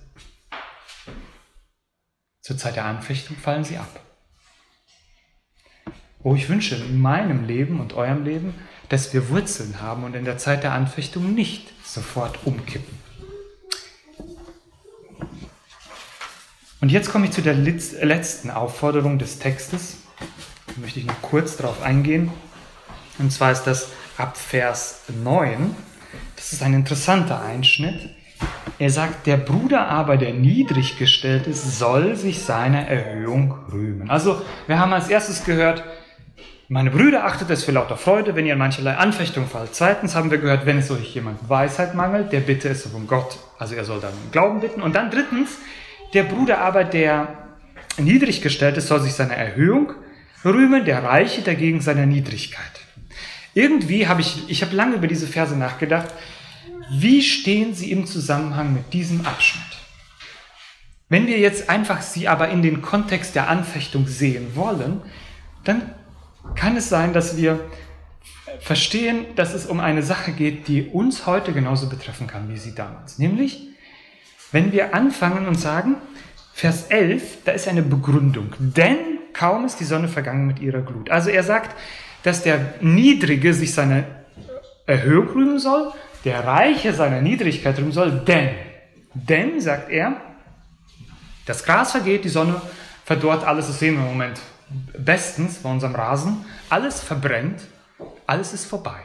Zur 2.41 2.57
Zeit 2.57 2.77
der 2.77 2.85
Anfechtung 2.85 3.37
fallen 3.37 3.65
sie 3.65 3.77
ab. 3.77 4.01
Oh, 6.23 6.35
ich 6.35 6.49
wünsche 6.49 6.77
in 6.77 7.01
meinem 7.01 7.47
Leben 7.47 7.81
und 7.81 7.95
eurem 7.95 8.25
Leben, 8.25 8.55
dass 8.89 9.13
wir 9.13 9.29
Wurzeln 9.29 9.81
haben 9.81 10.05
und 10.05 10.15
in 10.15 10.25
der 10.25 10.39
Zeit 10.39 10.63
der 10.63 10.73
Anfechtung 10.73 11.35
nicht 11.35 11.73
sofort 11.85 12.47
umkippen. 12.47 13.10
Und 16.81 16.91
jetzt 16.91 17.11
komme 17.13 17.27
ich 17.27 17.33
zu 17.33 17.43
der 17.43 17.55
letzten 17.55 18.51
Aufforderung 18.51 19.19
des 19.19 19.39
Textes. 19.39 19.99
Da 20.67 20.81
möchte 20.81 20.99
ich 20.99 21.07
noch 21.07 21.21
kurz 21.21 21.57
darauf 21.59 21.83
eingehen. 21.83 22.31
Und 23.19 23.31
zwar 23.31 23.53
ist 23.53 23.65
das 23.65 23.89
ab 24.17 24.39
Vers 24.39 25.03
9. 25.23 25.77
Das 26.37 26.55
ist 26.55 26.63
ein 26.63 26.73
interessanter 26.73 27.43
Einschnitt. 27.43 28.09
Er 28.79 28.89
sagt, 28.89 29.27
der 29.27 29.37
Bruder 29.37 29.89
aber, 29.89 30.17
der 30.17 30.33
niedrig 30.33 30.99
gestellt 30.99 31.47
ist, 31.47 31.79
soll 31.79 32.17
sich 32.17 32.43
seiner 32.43 32.89
Erhöhung 32.89 33.55
rühmen. 33.71 34.09
Also, 34.09 34.41
wir 34.67 34.79
haben 34.79 34.95
als 34.95 35.09
erstes 35.09 35.45
gehört, 35.45 35.85
meine 36.69 36.91
Brüder, 36.91 37.27
achtet 37.27 37.51
es 37.51 37.65
für 37.65 37.73
lauter 37.73 37.99
Freude, 37.99 38.37
wenn 38.37 38.47
ihr 38.47 38.55
in 38.55 38.59
mancherlei 38.59 38.95
Anfechtung 38.95 39.49
fallt. 39.49 39.71
Zweitens 39.75 40.15
haben 40.15 40.31
wir 40.31 40.39
gehört, 40.39 40.65
wenn 40.65 40.79
es 40.79 40.91
euch 40.91 41.15
jemand 41.15 41.47
Weisheit 41.47 41.95
mangelt, 41.95 42.33
der 42.33 42.41
bitte 42.41 42.69
es 42.71 42.87
von 42.87 43.07
Gott. 43.07 43.39
Also 43.59 43.75
er 43.75 43.85
soll 43.85 44.01
dann 44.01 44.15
Glauben 44.31 44.61
bitten. 44.61 44.81
Und 44.81 44.95
dann 44.95 45.11
drittens, 45.11 45.59
der 46.15 46.25
Bruder 46.25 46.59
aber, 46.59 46.85
der 46.85 47.39
niedrig 47.99 48.43
gestellt 48.43 48.77
ist, 48.77 48.89
soll 48.89 49.01
sich 49.01 49.15
seiner 49.15 49.35
Erhöhung 49.35 49.93
rühmen, 50.45 50.85
der 50.85 51.05
Reiche 51.05 51.43
dagegen 51.43 51.81
seiner 51.81 52.07
Niedrigkeit. 52.07 52.81
Irgendwie 53.55 54.07
habe 54.07 54.21
ich, 54.21 54.49
ich 54.49 54.63
habe 54.63 54.75
lange 54.75 54.97
über 54.97 55.07
diese 55.07 55.27
Verse 55.27 55.57
nachgedacht, 55.57 56.09
wie 56.91 57.23
stehen 57.23 57.75
sie 57.75 57.91
im 57.91 58.07
Zusammenhang 58.07 58.73
mit 58.73 58.93
diesem 58.93 59.25
Abschnitt? 59.27 59.65
Wenn 61.09 61.27
wir 61.27 61.39
jetzt 61.39 61.69
einfach 61.69 62.03
sie 62.03 62.29
aber 62.29 62.49
in 62.51 62.63
den 62.63 62.83
Kontext 62.83 63.35
der 63.35 63.49
Anfechtung 63.49 64.07
sehen 64.07 64.55
wollen, 64.55 65.03
dann 65.65 65.95
kann 66.55 66.77
es 66.77 66.89
sein, 66.89 67.13
dass 67.13 67.37
wir 67.37 67.61
verstehen, 68.61 69.27
dass 69.37 69.55
es 69.55 69.67
um 69.67 69.81
eine 69.81 70.03
Sache 70.03 70.33
geht, 70.33 70.69
die 70.69 70.85
uns 70.87 71.27
heute 71.27 71.53
genauso 71.53 71.89
betreffen 71.89 72.27
kann 72.27 72.49
wie 72.49 72.57
sie 72.57 72.75
damals. 72.75 73.19
Nämlich, 73.19 73.70
wenn 74.53 74.73
wir 74.73 74.95
anfangen 74.95 75.47
und 75.47 75.57
sagen, 75.57 75.97
Vers 76.53 76.87
11, 76.89 77.45
da 77.45 77.53
ist 77.53 77.69
eine 77.69 77.83
Begründung. 77.83 78.53
Denn 78.59 78.99
kaum 79.33 79.65
ist 79.65 79.81
die 79.81 79.85
Sonne 79.85 80.09
vergangen 80.09 80.47
mit 80.47 80.61
ihrer 80.61 80.83
Glut. 80.83 81.11
Also 81.11 81.31
er 81.31 81.43
sagt, 81.43 81.75
dass 82.23 82.43
der 82.43 82.75
Niedrige 82.81 83.55
sich 83.55 83.73
seine 83.73 84.05
Erhöhung 84.87 85.29
rühmen 85.29 85.59
soll, 85.59 85.93
der 86.25 86.45
Reiche 86.45 86.93
seiner 86.93 87.23
Niedrigkeit 87.23 87.79
rühmen 87.79 87.93
soll, 87.93 88.11
denn, 88.27 88.51
denn, 89.15 89.61
sagt 89.61 89.91
er, 89.91 90.21
das 91.47 91.65
Gras 91.65 91.93
vergeht, 91.93 92.25
die 92.25 92.29
Sonne 92.29 92.61
verdorrt, 93.05 93.45
alles, 93.47 93.69
das 93.69 93.79
sehen 93.79 93.95
wir 93.95 94.03
im 94.03 94.11
Moment 94.11 94.41
bestens 94.97 95.59
bei 95.59 95.71
unserem 95.71 95.95
Rasen. 95.95 96.45
Alles 96.69 97.01
verbrennt, 97.01 97.63
alles 98.27 98.53
ist 98.53 98.67
vorbei. 98.67 99.01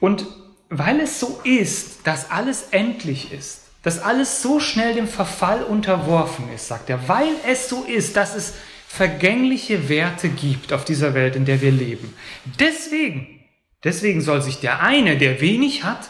Und 0.00 0.26
weil 0.74 1.00
es 1.00 1.20
so 1.20 1.38
ist, 1.44 2.06
dass 2.06 2.30
alles 2.30 2.68
endlich 2.70 3.30
ist, 3.30 3.60
dass 3.82 4.00
alles 4.00 4.40
so 4.40 4.58
schnell 4.58 4.94
dem 4.94 5.06
Verfall 5.06 5.62
unterworfen 5.62 6.46
ist, 6.54 6.68
sagt 6.68 6.88
er, 6.88 7.08
weil 7.08 7.34
es 7.46 7.68
so 7.68 7.84
ist, 7.84 8.16
dass 8.16 8.34
es 8.34 8.54
vergängliche 8.88 9.90
Werte 9.90 10.30
gibt 10.30 10.72
auf 10.72 10.86
dieser 10.86 11.12
Welt, 11.12 11.36
in 11.36 11.44
der 11.44 11.60
wir 11.60 11.70
leben. 11.70 12.14
Deswegen, 12.58 13.40
deswegen 13.84 14.22
soll 14.22 14.40
sich 14.40 14.60
der 14.60 14.80
eine, 14.80 15.18
der 15.18 15.42
wenig 15.42 15.84
hat, 15.84 16.08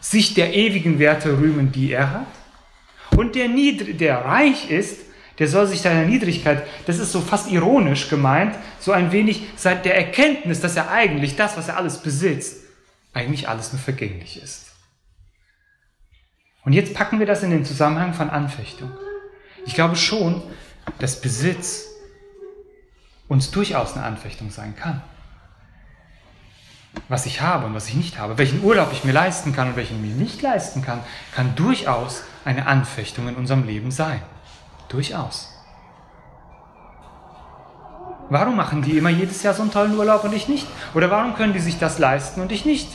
sich 0.00 0.32
der 0.32 0.54
ewigen 0.54 0.98
Werte 0.98 1.38
rühmen, 1.38 1.70
die 1.70 1.92
er 1.92 2.12
hat. 2.12 2.26
Und 3.14 3.34
der, 3.34 3.48
der 3.48 4.24
reich 4.24 4.70
ist, 4.70 5.00
der 5.38 5.48
soll 5.48 5.66
sich 5.66 5.82
seiner 5.82 6.06
Niedrigkeit, 6.06 6.66
das 6.86 6.98
ist 6.98 7.12
so 7.12 7.20
fast 7.20 7.50
ironisch 7.50 8.08
gemeint, 8.08 8.54
so 8.80 8.92
ein 8.92 9.12
wenig 9.12 9.42
seit 9.56 9.84
der 9.84 9.96
Erkenntnis, 9.96 10.60
dass 10.60 10.76
er 10.76 10.90
eigentlich 10.90 11.36
das, 11.36 11.58
was 11.58 11.68
er 11.68 11.76
alles 11.76 11.98
besitzt, 11.98 12.61
eigentlich 13.12 13.48
alles 13.48 13.72
nur 13.72 13.80
vergänglich 13.80 14.42
ist. 14.42 14.72
Und 16.64 16.72
jetzt 16.72 16.94
packen 16.94 17.18
wir 17.18 17.26
das 17.26 17.42
in 17.42 17.50
den 17.50 17.64
Zusammenhang 17.64 18.14
von 18.14 18.30
Anfechtung. 18.30 18.90
Ich 19.66 19.74
glaube 19.74 19.96
schon, 19.96 20.42
dass 20.98 21.20
Besitz 21.20 21.86
uns 23.28 23.50
durchaus 23.50 23.94
eine 23.94 24.04
Anfechtung 24.04 24.50
sein 24.50 24.76
kann. 24.76 25.02
Was 27.08 27.26
ich 27.26 27.40
habe 27.40 27.66
und 27.66 27.74
was 27.74 27.88
ich 27.88 27.94
nicht 27.94 28.18
habe, 28.18 28.36
welchen 28.36 28.62
Urlaub 28.62 28.92
ich 28.92 29.04
mir 29.04 29.12
leisten 29.12 29.54
kann 29.54 29.68
und 29.68 29.76
welchen 29.76 30.02
mir 30.02 30.14
nicht 30.14 30.42
leisten 30.42 30.82
kann, 30.82 31.00
kann 31.34 31.54
durchaus 31.56 32.22
eine 32.44 32.66
Anfechtung 32.66 33.28
in 33.28 33.34
unserem 33.34 33.64
Leben 33.64 33.90
sein. 33.90 34.20
Durchaus. 34.88 35.48
Warum 38.28 38.56
machen 38.56 38.82
die 38.82 38.98
immer 38.98 39.10
jedes 39.10 39.42
Jahr 39.42 39.54
so 39.54 39.62
einen 39.62 39.70
tollen 39.70 39.96
Urlaub 39.96 40.24
und 40.24 40.34
ich 40.34 40.48
nicht? 40.48 40.66
Oder 40.94 41.10
warum 41.10 41.34
können 41.34 41.54
die 41.54 41.60
sich 41.60 41.78
das 41.78 41.98
leisten 41.98 42.40
und 42.40 42.52
ich 42.52 42.64
nicht? 42.64 42.88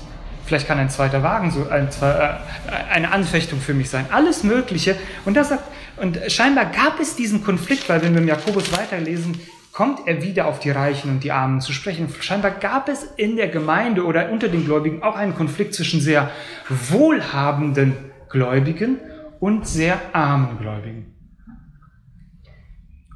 Vielleicht 0.47 0.67
kann 0.67 0.79
ein 0.79 0.89
zweiter 0.89 1.23
Wagen 1.23 1.51
so 1.51 1.67
ein, 1.69 1.89
äh, 2.01 2.89
eine 2.89 3.11
Anfechtung 3.11 3.59
für 3.59 3.73
mich 3.73 3.89
sein. 3.89 4.05
Alles 4.11 4.43
Mögliche. 4.43 4.95
Und, 5.25 5.35
das 5.35 5.53
und 5.97 6.19
scheinbar 6.29 6.65
gab 6.65 6.99
es 6.99 7.15
diesen 7.17 7.43
Konflikt, 7.43 7.89
weil 7.89 8.01
wenn 8.01 8.13
wir 8.13 8.21
im 8.21 8.27
Jakobus 8.27 8.71
weiterlesen, 8.71 9.39
kommt 9.73 10.07
er 10.07 10.23
wieder 10.23 10.47
auf 10.47 10.59
die 10.59 10.71
Reichen 10.71 11.11
und 11.11 11.23
die 11.23 11.31
Armen 11.31 11.61
zu 11.61 11.73
sprechen. 11.73 12.07
Scheinbar 12.21 12.51
gab 12.51 12.89
es 12.89 13.03
in 13.17 13.35
der 13.35 13.49
Gemeinde 13.49 14.05
oder 14.05 14.31
unter 14.31 14.47
den 14.47 14.65
Gläubigen 14.65 15.03
auch 15.03 15.15
einen 15.15 15.35
Konflikt 15.35 15.75
zwischen 15.75 16.01
sehr 16.01 16.31
wohlhabenden 16.69 17.93
Gläubigen 18.29 18.99
und 19.39 19.67
sehr 19.67 19.99
armen 20.13 20.57
Gläubigen. 20.57 21.13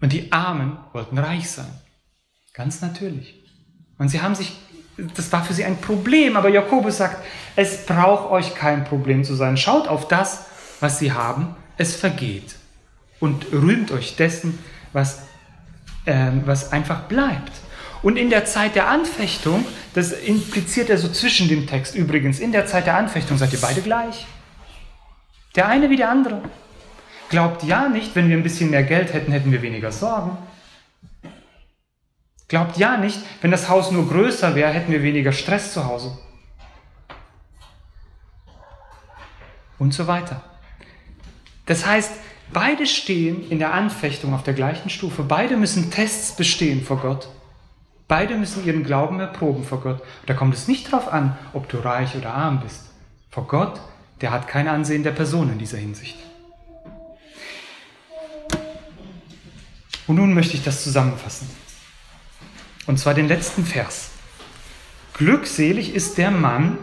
Und 0.02 0.12
die 0.12 0.32
Armen 0.32 0.78
wollten 0.94 1.18
reich 1.18 1.50
sein. 1.50 1.72
Ganz 2.54 2.82
natürlich. 2.82 3.42
Und 3.98 4.10
sie 4.10 4.22
haben 4.22 4.36
sich, 4.36 4.60
das 5.16 5.32
war 5.32 5.44
für 5.44 5.54
sie 5.54 5.66
ein 5.66 5.78
Problem, 5.78 6.38
aber 6.38 6.50
Jakobus 6.50 6.98
sagt, 6.98 7.18
es 7.56 7.86
braucht 7.86 8.32
euch 8.32 8.56
kein 8.56 8.84
Problem 8.84 9.24
zu 9.24 9.36
sein. 9.36 9.58
Schaut 9.58 9.88
auf 9.88 10.08
das, 10.08 10.46
was 10.80 11.00
sie 11.00 11.12
haben, 11.12 11.56
es 11.78 11.96
vergeht. 11.96 12.56
Und 13.20 13.46
rühmt 13.52 13.92
euch 13.92 14.16
dessen, 14.16 14.60
was, 14.94 15.24
äh, 16.06 16.32
was 16.46 16.72
einfach 16.72 17.04
bleibt. 17.04 17.52
Und 18.02 18.18
in 18.18 18.30
der 18.30 18.46
Zeit 18.46 18.76
der 18.76 18.88
Anfechtung, 18.88 19.66
das 19.94 20.12
impliziert 20.12 20.90
er 20.90 20.98
so 20.98 21.08
zwischen 21.10 21.48
dem 21.48 21.68
Text 21.68 21.96
übrigens, 21.96 22.40
in 22.40 22.52
der 22.52 22.66
Zeit 22.66 22.88
der 22.88 22.98
Anfechtung 22.98 23.38
seid 23.38 23.54
ihr 23.54 23.62
beide 23.62 23.82
gleich. 23.82 24.26
Der 25.56 25.68
eine 25.68 25.90
wie 25.90 25.98
der 25.98 26.10
andere. 26.10 26.42
Glaubt 27.30 27.64
ja 27.64 27.90
nicht, 27.90 28.16
wenn 28.16 28.30
wir 28.30 28.38
ein 28.38 28.44
bisschen 28.44 28.72
mehr 28.72 28.84
Geld 28.84 29.14
hätten, 29.14 29.32
hätten 29.32 29.52
wir 29.52 29.62
weniger 29.62 29.92
Sorgen. 29.92 30.38
Glaubt 32.52 32.78
ja 32.78 32.98
nicht, 32.98 33.20
wenn 33.42 33.50
das 33.50 33.68
Haus 33.68 33.90
nur 33.90 34.08
größer 34.08 34.54
wäre, 34.54 34.70
hätten 34.70 34.92
wir 34.92 35.02
weniger 35.02 35.32
Stress 35.32 35.74
zu 35.74 35.86
Hause. 35.86 36.16
Und 39.80 39.94
so 39.94 40.06
weiter. 40.06 40.44
Das 41.66 41.86
heißt, 41.86 42.12
Beide 42.54 42.86
stehen 42.86 43.50
in 43.50 43.60
der 43.60 43.74
Anfechtung 43.74 44.34
auf 44.34 44.44
der 44.44 44.54
gleichen 44.54 44.90
Stufe. 44.90 45.24
Beide 45.24 45.56
müssen 45.56 45.90
Tests 45.90 46.36
bestehen 46.36 46.84
vor 46.84 46.98
Gott. 46.98 47.30
Beide 48.10 48.36
müssen 48.36 48.66
ihren 48.66 48.84
Glauben 48.84 49.22
erproben 49.22 49.64
vor 49.64 49.80
Gott. 49.80 50.02
Da 50.26 50.34
kommt 50.34 50.54
es 50.54 50.68
nicht 50.68 50.92
darauf 50.92 51.08
an, 51.08 51.38
ob 51.54 51.70
du 51.70 51.78
reich 51.78 52.16
oder 52.16 52.34
arm 52.34 52.60
bist. 52.60 52.90
Vor 53.30 53.48
Gott, 53.48 53.80
der 54.20 54.32
hat 54.32 54.50
kein 54.50 54.68
Ansehen 54.68 55.04
der 55.04 55.12
Person 55.12 55.50
in 55.50 55.60
dieser 55.60 55.78
Hinsicht. 55.78 56.18
Und 60.08 60.18
nun 60.18 60.34
möchte 60.34 60.58
ich 60.58 60.64
das 60.64 60.84
zusammenfassen. 60.84 61.50
Und 62.88 62.98
zwar 62.98 63.14
den 63.14 63.28
letzten 63.28 63.66
Vers. 63.66 64.12
Glückselig 65.14 65.94
ist 65.94 66.18
der 66.18 66.32
Mann, 66.32 66.78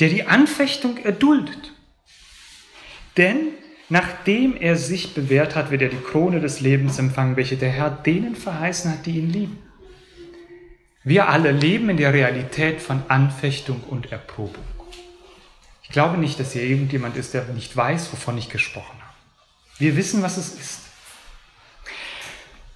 der 0.00 0.08
die 0.08 0.24
Anfechtung 0.24 0.98
erduldet. 0.98 1.72
Denn 3.16 3.48
nachdem 3.88 4.56
er 4.56 4.76
sich 4.76 5.14
bewährt 5.14 5.54
hat, 5.54 5.70
wird 5.70 5.82
er 5.82 5.88
die 5.88 6.00
Krone 6.00 6.40
des 6.40 6.60
Lebens 6.60 6.98
empfangen, 6.98 7.36
welche 7.36 7.56
der 7.56 7.70
Herr 7.70 7.90
denen 7.90 8.34
verheißen 8.34 8.90
hat, 8.90 9.06
die 9.06 9.18
ihn 9.18 9.30
lieben. 9.30 9.58
Wir 11.04 11.28
alle 11.28 11.52
leben 11.52 11.88
in 11.90 11.96
der 11.96 12.12
Realität 12.12 12.80
von 12.80 13.02
Anfechtung 13.08 13.82
und 13.84 14.12
Erprobung. 14.12 14.64
Ich 15.82 15.88
glaube 15.88 16.16
nicht, 16.16 16.38
dass 16.38 16.52
hier 16.52 16.62
irgendjemand 16.62 17.16
ist, 17.16 17.34
der 17.34 17.44
nicht 17.46 17.76
weiß, 17.76 18.12
wovon 18.12 18.38
ich 18.38 18.48
gesprochen 18.48 18.98
habe. 19.00 19.14
Wir 19.78 19.96
wissen, 19.96 20.22
was 20.22 20.36
es 20.36 20.54
ist. 20.54 20.80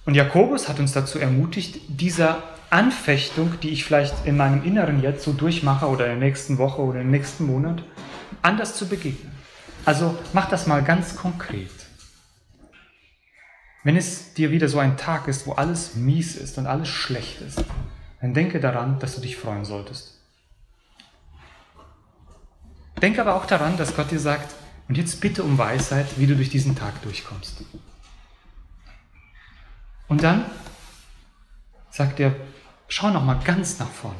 Und 0.07 0.15
Jakobus 0.15 0.69
hat 0.69 0.79
uns 0.79 0.93
dazu 0.93 1.19
ermutigt, 1.19 1.81
dieser 1.89 2.41
Anfechtung, 2.69 3.59
die 3.61 3.71
ich 3.71 3.83
vielleicht 3.83 4.25
in 4.25 4.37
meinem 4.37 4.63
Inneren 4.63 5.01
jetzt 5.01 5.25
so 5.25 5.33
durchmache 5.33 5.85
oder 5.85 6.05
in 6.05 6.17
der 6.17 6.29
nächsten 6.29 6.57
Woche 6.57 6.81
oder 6.81 7.01
im 7.01 7.11
nächsten 7.11 7.45
Monat, 7.45 7.83
anders 8.41 8.77
zu 8.77 8.87
begegnen. 8.87 9.33
Also 9.83 10.17
mach 10.31 10.47
das 10.47 10.65
mal 10.65 10.81
ganz 10.81 11.17
konkret. 11.17 11.69
Wenn 13.83 13.97
es 13.97 14.33
dir 14.33 14.49
wieder 14.49 14.69
so 14.69 14.79
ein 14.79 14.95
Tag 14.95 15.27
ist, 15.27 15.45
wo 15.45 15.51
alles 15.51 15.95
mies 15.95 16.37
ist 16.37 16.57
und 16.57 16.67
alles 16.67 16.87
schlecht 16.87 17.41
ist, 17.41 17.65
dann 18.21 18.33
denke 18.33 18.61
daran, 18.61 18.99
dass 18.99 19.15
du 19.15 19.21
dich 19.21 19.35
freuen 19.35 19.65
solltest. 19.65 20.21
Denke 23.01 23.19
aber 23.19 23.35
auch 23.35 23.45
daran, 23.45 23.75
dass 23.75 23.93
Gott 23.93 24.09
dir 24.09 24.21
sagt, 24.21 24.55
und 24.87 24.97
jetzt 24.97 25.19
bitte 25.19 25.43
um 25.43 25.57
Weisheit, 25.57 26.07
wie 26.15 26.27
du 26.27 26.35
durch 26.37 26.49
diesen 26.49 26.77
Tag 26.77 27.01
durchkommst. 27.01 27.61
Und 30.07 30.23
dann 30.23 30.45
sagt 31.89 32.19
er, 32.19 32.35
schau 32.87 33.09
noch 33.09 33.23
mal 33.23 33.39
ganz 33.43 33.79
nach 33.79 33.89
vorne. 33.89 34.17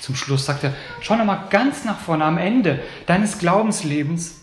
Zum 0.00 0.16
Schluss 0.16 0.46
sagt 0.46 0.64
er, 0.64 0.74
schau 1.00 1.16
noch 1.16 1.24
mal 1.24 1.48
ganz 1.50 1.84
nach 1.84 1.98
vorne. 1.98 2.24
Am 2.24 2.38
Ende 2.38 2.82
deines 3.06 3.38
Glaubenslebens 3.38 4.40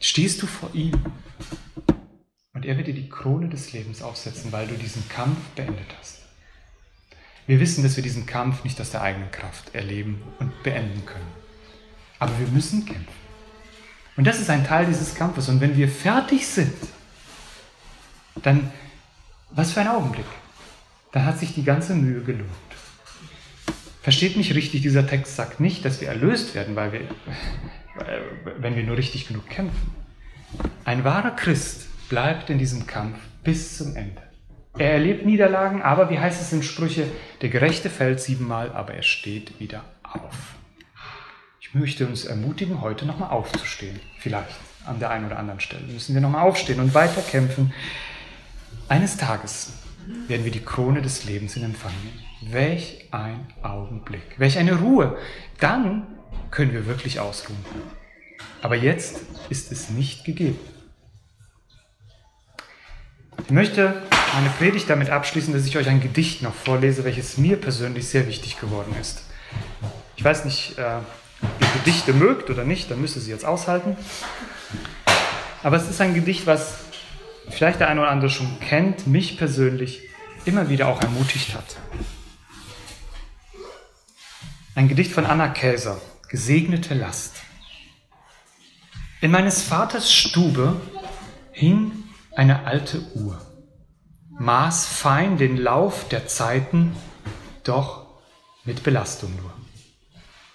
stehst 0.00 0.42
du 0.42 0.46
vor 0.46 0.70
ihm. 0.72 0.92
Und 2.52 2.64
er 2.64 2.76
wird 2.76 2.86
dir 2.86 2.94
die 2.94 3.08
Krone 3.08 3.48
des 3.48 3.72
Lebens 3.72 4.02
aufsetzen, 4.02 4.52
weil 4.52 4.66
du 4.66 4.74
diesen 4.74 5.08
Kampf 5.08 5.38
beendet 5.56 5.86
hast. 5.98 6.20
Wir 7.46 7.60
wissen, 7.60 7.82
dass 7.82 7.96
wir 7.96 8.02
diesen 8.02 8.24
Kampf 8.24 8.64
nicht 8.64 8.80
aus 8.80 8.90
der 8.90 9.02
eigenen 9.02 9.30
Kraft 9.30 9.74
erleben 9.74 10.22
und 10.38 10.62
beenden 10.62 11.04
können. 11.04 11.30
Aber 12.18 12.38
wir 12.38 12.46
müssen 12.46 12.86
kämpfen. 12.86 13.24
Und 14.16 14.26
das 14.26 14.40
ist 14.40 14.48
ein 14.48 14.64
Teil 14.64 14.86
dieses 14.86 15.14
Kampfes. 15.14 15.48
Und 15.48 15.60
wenn 15.60 15.76
wir 15.76 15.88
fertig 15.88 16.46
sind, 16.46 16.72
dann, 18.42 18.72
was 19.54 19.72
für 19.72 19.80
ein 19.80 19.88
Augenblick, 19.88 20.26
dann 21.12 21.24
hat 21.24 21.38
sich 21.38 21.54
die 21.54 21.64
ganze 21.64 21.94
Mühe 21.94 22.22
gelohnt. 22.22 22.50
Versteht 24.02 24.36
mich 24.36 24.54
richtig, 24.54 24.82
dieser 24.82 25.06
Text 25.06 25.36
sagt 25.36 25.60
nicht, 25.60 25.84
dass 25.84 26.00
wir 26.00 26.08
erlöst 26.08 26.54
werden, 26.54 26.76
weil 26.76 26.92
wir, 26.92 27.00
wenn 28.58 28.76
wir 28.76 28.82
nur 28.82 28.96
richtig 28.96 29.28
genug 29.28 29.48
kämpfen. 29.48 29.94
Ein 30.84 31.04
wahrer 31.04 31.30
Christ 31.30 31.86
bleibt 32.08 32.50
in 32.50 32.58
diesem 32.58 32.86
Kampf 32.86 33.16
bis 33.42 33.78
zum 33.78 33.96
Ende. 33.96 34.22
Er 34.76 34.92
erlebt 34.92 35.24
Niederlagen, 35.24 35.82
aber 35.82 36.10
wie 36.10 36.18
heißt 36.18 36.42
es 36.42 36.52
in 36.52 36.62
Sprüche, 36.62 37.06
der 37.40 37.48
Gerechte 37.48 37.88
fällt 37.90 38.20
siebenmal, 38.20 38.72
aber 38.72 38.94
er 38.94 39.02
steht 39.02 39.58
wieder 39.60 39.84
auf. 40.02 40.56
Ich 41.60 41.74
möchte 41.74 42.06
uns 42.06 42.24
ermutigen, 42.24 42.80
heute 42.80 43.06
nochmal 43.06 43.30
aufzustehen. 43.30 44.00
Vielleicht 44.18 44.56
an 44.84 44.98
der 44.98 45.10
einen 45.10 45.26
oder 45.26 45.38
anderen 45.38 45.60
Stelle 45.60 45.86
müssen 45.86 46.14
wir 46.14 46.20
nochmal 46.20 46.42
aufstehen 46.42 46.80
und 46.80 46.92
weiter 46.92 47.22
kämpfen. 47.22 47.72
Eines 48.88 49.16
Tages 49.16 49.72
werden 50.28 50.44
wir 50.44 50.52
die 50.52 50.62
Krone 50.62 51.00
des 51.00 51.24
Lebens 51.24 51.56
in 51.56 51.64
Empfang 51.64 51.92
nehmen. 52.04 52.52
Welch 52.52 53.08
ein 53.10 53.46
Augenblick, 53.62 54.38
welch 54.38 54.58
eine 54.58 54.78
Ruhe. 54.78 55.16
Dann 55.58 56.06
können 56.50 56.72
wir 56.72 56.86
wirklich 56.86 57.18
ausruhen. 57.18 57.64
Aber 58.60 58.76
jetzt 58.76 59.20
ist 59.48 59.72
es 59.72 59.88
nicht 59.88 60.24
gegeben. 60.26 60.58
Ich 63.44 63.50
möchte 63.50 64.02
meine 64.34 64.50
Predigt 64.58 64.88
damit 64.90 65.08
abschließen, 65.08 65.54
dass 65.54 65.66
ich 65.66 65.78
euch 65.78 65.88
ein 65.88 66.02
Gedicht 66.02 66.42
noch 66.42 66.54
vorlese, 66.54 67.04
welches 67.04 67.38
mir 67.38 67.56
persönlich 67.56 68.06
sehr 68.08 68.26
wichtig 68.26 68.60
geworden 68.60 68.94
ist. 69.00 69.22
Ich 70.16 70.24
weiß 70.24 70.44
nicht, 70.44 70.78
äh, 70.78 70.98
ob 71.42 71.60
ihr 71.60 71.80
Gedichte 71.80 72.12
mögt 72.12 72.50
oder 72.50 72.64
nicht, 72.64 72.90
dann 72.90 73.00
müsst 73.00 73.16
ihr 73.16 73.22
sie 73.22 73.30
jetzt 73.30 73.46
aushalten. 73.46 73.96
Aber 75.62 75.76
es 75.76 75.88
ist 75.88 76.00
ein 76.02 76.14
Gedicht, 76.14 76.46
was 76.46 76.84
vielleicht 77.48 77.80
der 77.80 77.88
eine 77.88 78.00
oder 78.00 78.10
andere 78.10 78.30
schon 78.30 78.58
kennt, 78.60 79.06
mich 79.06 79.36
persönlich 79.36 80.02
immer 80.44 80.68
wieder 80.68 80.88
auch 80.88 81.00
ermutigt 81.00 81.54
hat. 81.54 81.76
Ein 84.74 84.88
Gedicht 84.88 85.12
von 85.12 85.26
Anna 85.26 85.48
Käser, 85.48 86.00
Gesegnete 86.28 86.94
Last. 86.94 87.36
In 89.20 89.30
meines 89.30 89.62
Vaters 89.62 90.12
Stube 90.12 90.80
hing 91.52 91.92
eine 92.34 92.66
alte 92.66 93.00
Uhr, 93.14 93.40
maß 94.30 94.86
fein 94.86 95.38
den 95.38 95.56
Lauf 95.56 96.08
der 96.08 96.26
Zeiten, 96.26 96.94
doch 97.62 98.06
mit 98.64 98.82
Belastung 98.82 99.34
nur. 99.36 99.52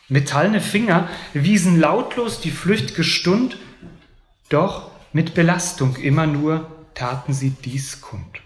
Metallene 0.09 0.59
Finger 0.59 1.07
wiesen 1.33 1.79
lautlos 1.79 2.41
die 2.41 2.51
flüchtige 2.51 3.03
Stund, 3.03 3.57
doch 4.49 4.91
mit 5.13 5.33
Belastung 5.33 5.95
immer 5.95 6.27
nur 6.27 6.78
taten 6.99 7.33
sie 7.33 7.51
dies 7.51 8.01
kund. 8.01 8.41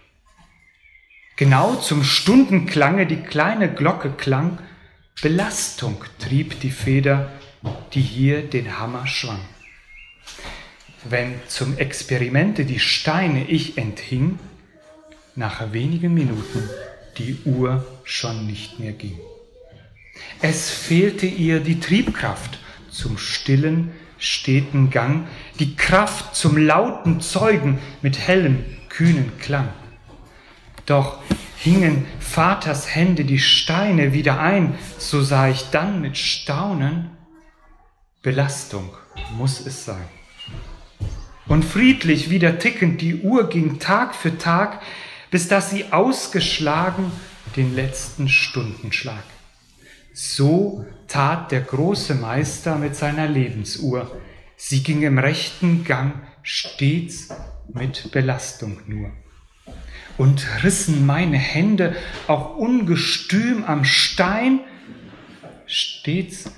Genau 1.36 1.74
zum 1.74 2.04
Stundenklange 2.04 3.04
die 3.04 3.20
kleine 3.20 3.72
Glocke 3.72 4.10
klang, 4.10 4.58
Belastung 5.20 6.04
trieb 6.20 6.60
die 6.60 6.70
Feder, 6.70 7.32
die 7.92 8.00
hier 8.00 8.42
den 8.42 8.78
Hammer 8.78 9.08
schwang. 9.08 9.40
Wenn 11.02 11.34
zum 11.48 11.76
Experimente 11.78 12.64
die 12.64 12.78
Steine 12.78 13.44
ich 13.48 13.76
enthing, 13.76 14.38
nach 15.34 15.72
wenigen 15.72 16.14
Minuten 16.14 16.70
die 17.18 17.40
Uhr 17.44 17.84
schon 18.04 18.46
nicht 18.46 18.78
mehr 18.78 18.92
ging. 18.92 19.18
Es 20.40 20.70
fehlte 20.70 21.26
ihr 21.26 21.58
die 21.58 21.80
Triebkraft 21.80 22.60
zum 22.88 23.18
stillen, 23.18 23.90
steten 24.24 24.90
Gang, 24.90 25.26
die 25.58 25.76
Kraft 25.76 26.34
zum 26.34 26.56
lauten 26.56 27.20
Zeugen 27.20 27.78
mit 28.02 28.18
hellem, 28.18 28.64
kühnen 28.88 29.32
Klang. 29.38 29.68
Doch 30.86 31.18
hingen 31.56 32.06
Vaters 32.20 32.94
Hände 32.94 33.24
die 33.24 33.38
Steine 33.38 34.12
wieder 34.12 34.40
ein, 34.40 34.74
so 34.98 35.22
sah 35.22 35.48
ich 35.48 35.70
dann 35.70 36.00
mit 36.00 36.16
Staunen, 36.18 37.10
Belastung 38.22 38.90
muss 39.36 39.64
es 39.66 39.84
sein. 39.84 40.08
Und 41.46 41.64
friedlich 41.64 42.30
wieder 42.30 42.58
tickend 42.58 43.00
die 43.00 43.16
Uhr 43.16 43.48
ging 43.48 43.78
Tag 43.78 44.14
für 44.14 44.38
Tag, 44.38 44.80
bis 45.30 45.48
dass 45.48 45.70
sie 45.70 45.92
ausgeschlagen 45.92 47.12
den 47.56 47.74
letzten 47.74 48.28
Stundenschlag. 48.28 49.24
So 50.12 50.86
tat 51.08 51.52
der 51.52 51.60
große 51.60 52.14
Meister 52.14 52.76
mit 52.76 52.96
seiner 52.96 53.28
Lebensuhr. 53.28 54.20
Sie 54.56 54.82
ging 54.82 55.02
im 55.02 55.18
rechten 55.18 55.84
Gang 55.84 56.14
stets 56.42 57.28
mit 57.72 58.10
Belastung 58.12 58.80
nur 58.86 59.10
und 60.16 60.46
rissen 60.62 61.06
meine 61.06 61.38
Hände 61.38 61.96
auch 62.26 62.56
ungestüm 62.56 63.64
am 63.64 63.84
Stein. 63.84 64.60
Stets 65.66 66.50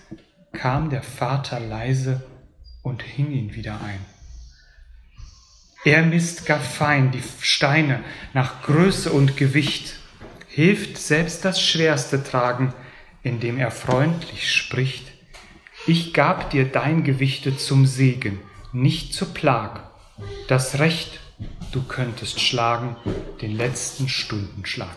kam 0.53 0.91
der 0.91 1.03
Vater 1.03 1.61
leise 1.61 2.25
und 2.83 3.03
hing 3.03 3.31
ihn 3.31 3.55
wieder 3.55 3.81
ein. 3.83 4.05
Er 5.85 6.03
misst 6.03 6.47
gar 6.47 6.59
fein 6.59 7.13
die 7.13 7.23
Steine 7.41 8.01
nach 8.35 8.63
Größe 8.63 9.13
und 9.13 9.37
Gewicht, 9.37 9.95
hilft 10.49 10.99
selbst 10.99 11.45
das 11.45 11.61
Schwerste 11.61 12.25
tragen, 12.25 12.75
indem 13.27 13.59
er 13.59 13.73
freundlich 13.73 14.53
spricht. 14.53 15.05
Ich 15.89 16.15
gab 16.15 16.51
dir 16.51 16.65
dein 16.65 17.03
Gewichte 17.03 17.57
zum 17.57 17.85
Segen, 17.85 18.39
nicht 18.73 19.15
zur 19.15 19.35
Plag. 19.35 19.83
Das 20.47 20.79
Recht 20.79 21.19
du 21.73 21.83
könntest 21.83 22.41
schlagen 22.41 22.97
den 23.43 23.57
letzten 23.57 24.09
Stundenschlag. 24.09 24.97